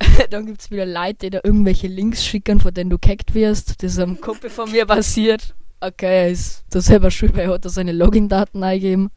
Dann 0.30 0.46
gibt 0.46 0.62
es 0.62 0.70
wieder 0.70 0.86
Leute, 0.86 1.26
die 1.26 1.30
da 1.30 1.40
irgendwelche 1.44 1.86
Links 1.86 2.24
schicken, 2.24 2.60
von 2.60 2.72
denen 2.72 2.90
du 2.90 2.98
gehackt 2.98 3.34
wirst. 3.34 3.82
Das 3.82 3.92
ist 3.92 3.98
am 3.98 4.18
Kumpel 4.20 4.48
von 4.48 4.70
mir 4.70 4.86
passiert. 4.86 5.54
Okay, 5.80 6.24
er 6.24 6.30
ist 6.30 6.64
da 6.70 6.80
selber 6.80 7.10
schuld, 7.10 7.36
weil 7.36 7.44
er 7.44 7.54
hat 7.54 7.64
da 7.66 7.68
seine 7.68 7.92
Login-Daten 7.92 8.62
eingegeben. 8.62 9.10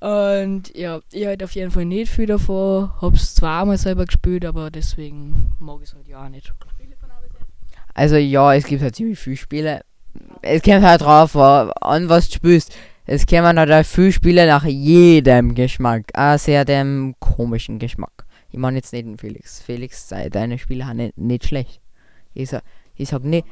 Und 0.00 0.74
ja, 0.74 1.00
ich 1.12 1.26
halt 1.26 1.42
auf 1.44 1.52
jeden 1.52 1.70
Fall 1.70 1.84
nicht 1.84 2.10
viel 2.10 2.26
davon. 2.26 2.90
Hab's 3.02 3.34
zwar 3.34 3.62
einmal 3.62 3.76
selber 3.78 4.06
gespielt, 4.06 4.44
aber 4.46 4.70
deswegen 4.70 5.52
mag 5.58 5.78
ich 5.82 5.90
es 5.90 5.94
halt 5.94 6.08
ja 6.08 6.24
auch 6.24 6.28
nicht. 6.28 6.52
Also 7.94 8.16
ja, 8.16 8.54
es 8.54 8.64
gibt 8.64 8.82
halt 8.82 8.96
ziemlich 8.96 9.18
viele 9.18 9.36
Spiele. 9.36 9.80
Es 10.42 10.62
kommt 10.62 10.82
halt 10.82 11.02
drauf 11.02 11.36
an, 11.36 12.08
was 12.08 12.28
du 12.28 12.36
spielst. 12.36 12.74
Es 13.04 13.26
kommen 13.26 13.58
halt 13.58 13.70
auch 13.70 13.84
viele 13.84 14.12
Spiele 14.12 14.46
nach 14.46 14.64
jedem 14.64 15.54
Geschmack. 15.54 16.04
Auch 16.14 16.38
sehr 16.38 16.64
dem 16.64 17.14
komischen 17.18 17.78
Geschmack. 17.78 18.24
Ich 18.52 18.58
meine 18.58 18.78
jetzt 18.78 18.92
nicht 18.92 19.04
den 19.06 19.18
Felix. 19.18 19.60
Felix, 19.60 20.08
sei- 20.08 20.28
deine 20.30 20.58
Spiele 20.58 20.86
haben 20.86 20.96
nicht, 20.96 21.18
nicht 21.18 21.46
schlecht. 21.46 21.80
Ich 22.32 22.50
sag, 22.50 22.62
ich 22.96 23.08
sag 23.08 23.22
nicht. 23.24 23.46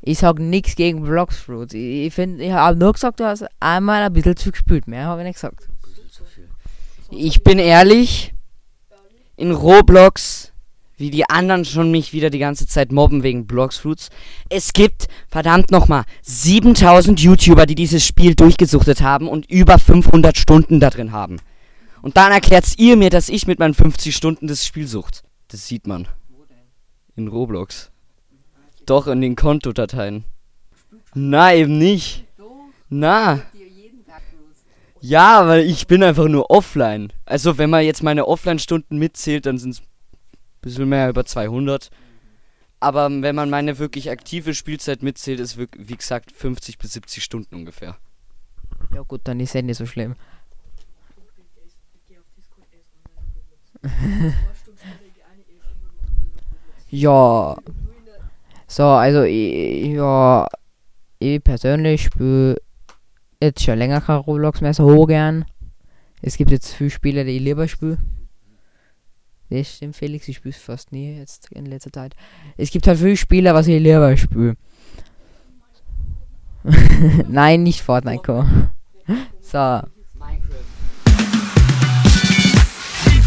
Ich 0.00 0.18
sag 0.18 0.38
nichts 0.38 0.74
gegen 0.74 1.02
Bloxfruit. 1.02 1.74
Ich, 1.74 2.06
ich 2.06 2.14
finde, 2.14 2.42
ich 2.44 2.52
habe 2.52 2.76
nur 2.78 2.92
gesagt, 2.92 3.20
du 3.20 3.24
hast 3.24 3.44
einmal 3.60 4.02
ein 4.02 4.12
bisschen 4.12 4.36
zu 4.36 4.50
gespielt. 4.50 4.88
Mehr 4.88 5.06
habe 5.06 5.20
ich 5.20 5.26
nicht 5.26 5.34
gesagt. 5.34 5.68
Ich 7.14 7.44
bin 7.44 7.58
ehrlich, 7.58 8.32
in 9.36 9.50
Roblox, 9.50 10.50
wie 10.96 11.10
die 11.10 11.28
anderen 11.28 11.66
schon 11.66 11.90
mich 11.90 12.14
wieder 12.14 12.30
die 12.30 12.38
ganze 12.38 12.66
Zeit 12.66 12.90
mobben 12.90 13.22
wegen 13.22 13.46
Bloxfruits, 13.46 14.08
es 14.48 14.72
gibt, 14.72 15.08
verdammt 15.28 15.70
nochmal, 15.70 16.04
7000 16.22 17.20
YouTuber, 17.20 17.66
die 17.66 17.74
dieses 17.74 18.02
Spiel 18.02 18.34
durchgesuchtet 18.34 19.02
haben 19.02 19.28
und 19.28 19.44
über 19.50 19.78
500 19.78 20.38
Stunden 20.38 20.80
da 20.80 20.88
drin 20.88 21.12
haben. 21.12 21.36
Und 22.00 22.16
dann 22.16 22.32
erklärt's 22.32 22.78
ihr 22.78 22.96
mir, 22.96 23.10
dass 23.10 23.28
ich 23.28 23.46
mit 23.46 23.58
meinen 23.58 23.74
50 23.74 24.16
Stunden 24.16 24.46
das 24.46 24.64
Spiel 24.64 24.88
sucht. 24.88 25.22
Das 25.48 25.68
sieht 25.68 25.86
man. 25.86 26.08
In 27.14 27.28
Roblox. 27.28 27.90
Doch, 28.86 29.06
in 29.06 29.20
den 29.20 29.36
Kontodateien. 29.36 30.24
Na, 31.12 31.54
eben 31.54 31.76
nicht. 31.76 32.24
Na. 32.88 33.42
Ja, 35.04 35.48
weil 35.48 35.64
ich 35.64 35.88
bin 35.88 36.04
einfach 36.04 36.28
nur 36.28 36.48
offline. 36.48 37.12
Also 37.26 37.58
wenn 37.58 37.70
man 37.70 37.84
jetzt 37.84 38.04
meine 38.04 38.28
Offline-Stunden 38.28 38.98
mitzählt, 38.98 39.46
dann 39.46 39.58
sind 39.58 39.70
es 39.70 39.80
ein 39.80 39.86
bisschen 40.60 40.88
mehr 40.88 41.08
über 41.08 41.24
200. 41.24 41.90
Aber 42.78 43.10
wenn 43.10 43.34
man 43.34 43.50
meine 43.50 43.80
wirklich 43.80 44.10
aktive 44.10 44.54
Spielzeit 44.54 45.02
mitzählt, 45.02 45.40
ist 45.40 45.56
wirklich, 45.56 45.88
wie 45.88 45.96
gesagt 45.96 46.30
50 46.30 46.78
bis 46.78 46.92
70 46.92 47.24
Stunden 47.24 47.56
ungefähr. 47.56 47.96
Ja 48.94 49.02
gut, 49.02 49.22
dann 49.24 49.40
ist 49.40 49.56
es 49.56 49.62
nicht 49.64 49.76
so 49.76 49.86
schlimm. 49.86 50.14
ja. 56.90 57.56
So, 58.68 58.84
also 58.84 59.22
ich, 59.24 59.94
ja, 59.94 60.46
ich 61.18 61.42
persönlich 61.42 62.04
spiele 62.04 62.62
jetzt 63.42 63.62
schon 63.62 63.78
länger 63.78 64.00
kein 64.00 64.16
Roblox 64.16 64.60
mehr 64.60 64.74
so 64.74 65.04
gern. 65.06 65.44
Es 66.20 66.36
gibt 66.36 66.50
jetzt 66.50 66.72
viele 66.72 66.90
Spiele, 66.90 67.24
die 67.24 67.32
ich 67.32 67.42
lieber 67.42 67.68
spiele. 67.68 67.98
Das 69.50 69.76
stimmt, 69.76 69.96
Felix, 69.96 70.28
ich 70.28 70.36
spiele 70.36 70.54
fast 70.54 70.92
nie 70.92 71.18
jetzt 71.18 71.50
in 71.52 71.66
letzter 71.66 71.92
Zeit. 71.92 72.14
Es 72.56 72.70
gibt 72.70 72.86
halt 72.86 72.98
viele 72.98 73.16
Spiele, 73.16 73.52
was 73.52 73.66
ich 73.66 73.82
lieber 73.82 74.16
spiele. 74.16 74.56
Nein, 77.28 77.64
nicht 77.64 77.82
Fortnite. 77.82 78.22
Co. 78.22 78.44
So. 79.40 79.80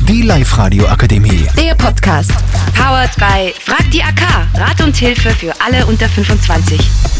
Die 0.08 0.21
Live-Radio 0.21 0.88
Akademie. 0.88 1.47
Der 1.58 1.75
Podcast. 1.75 2.32
Powered 2.75 3.15
by 3.17 3.54
Frag 3.60 3.89
die 3.91 4.01
AK. 4.01 4.47
Rat 4.56 4.82
und 4.82 4.95
Hilfe 4.95 5.32
für 5.32 5.54
alle 5.60 5.86
unter 5.86 6.08
25. 6.08 7.14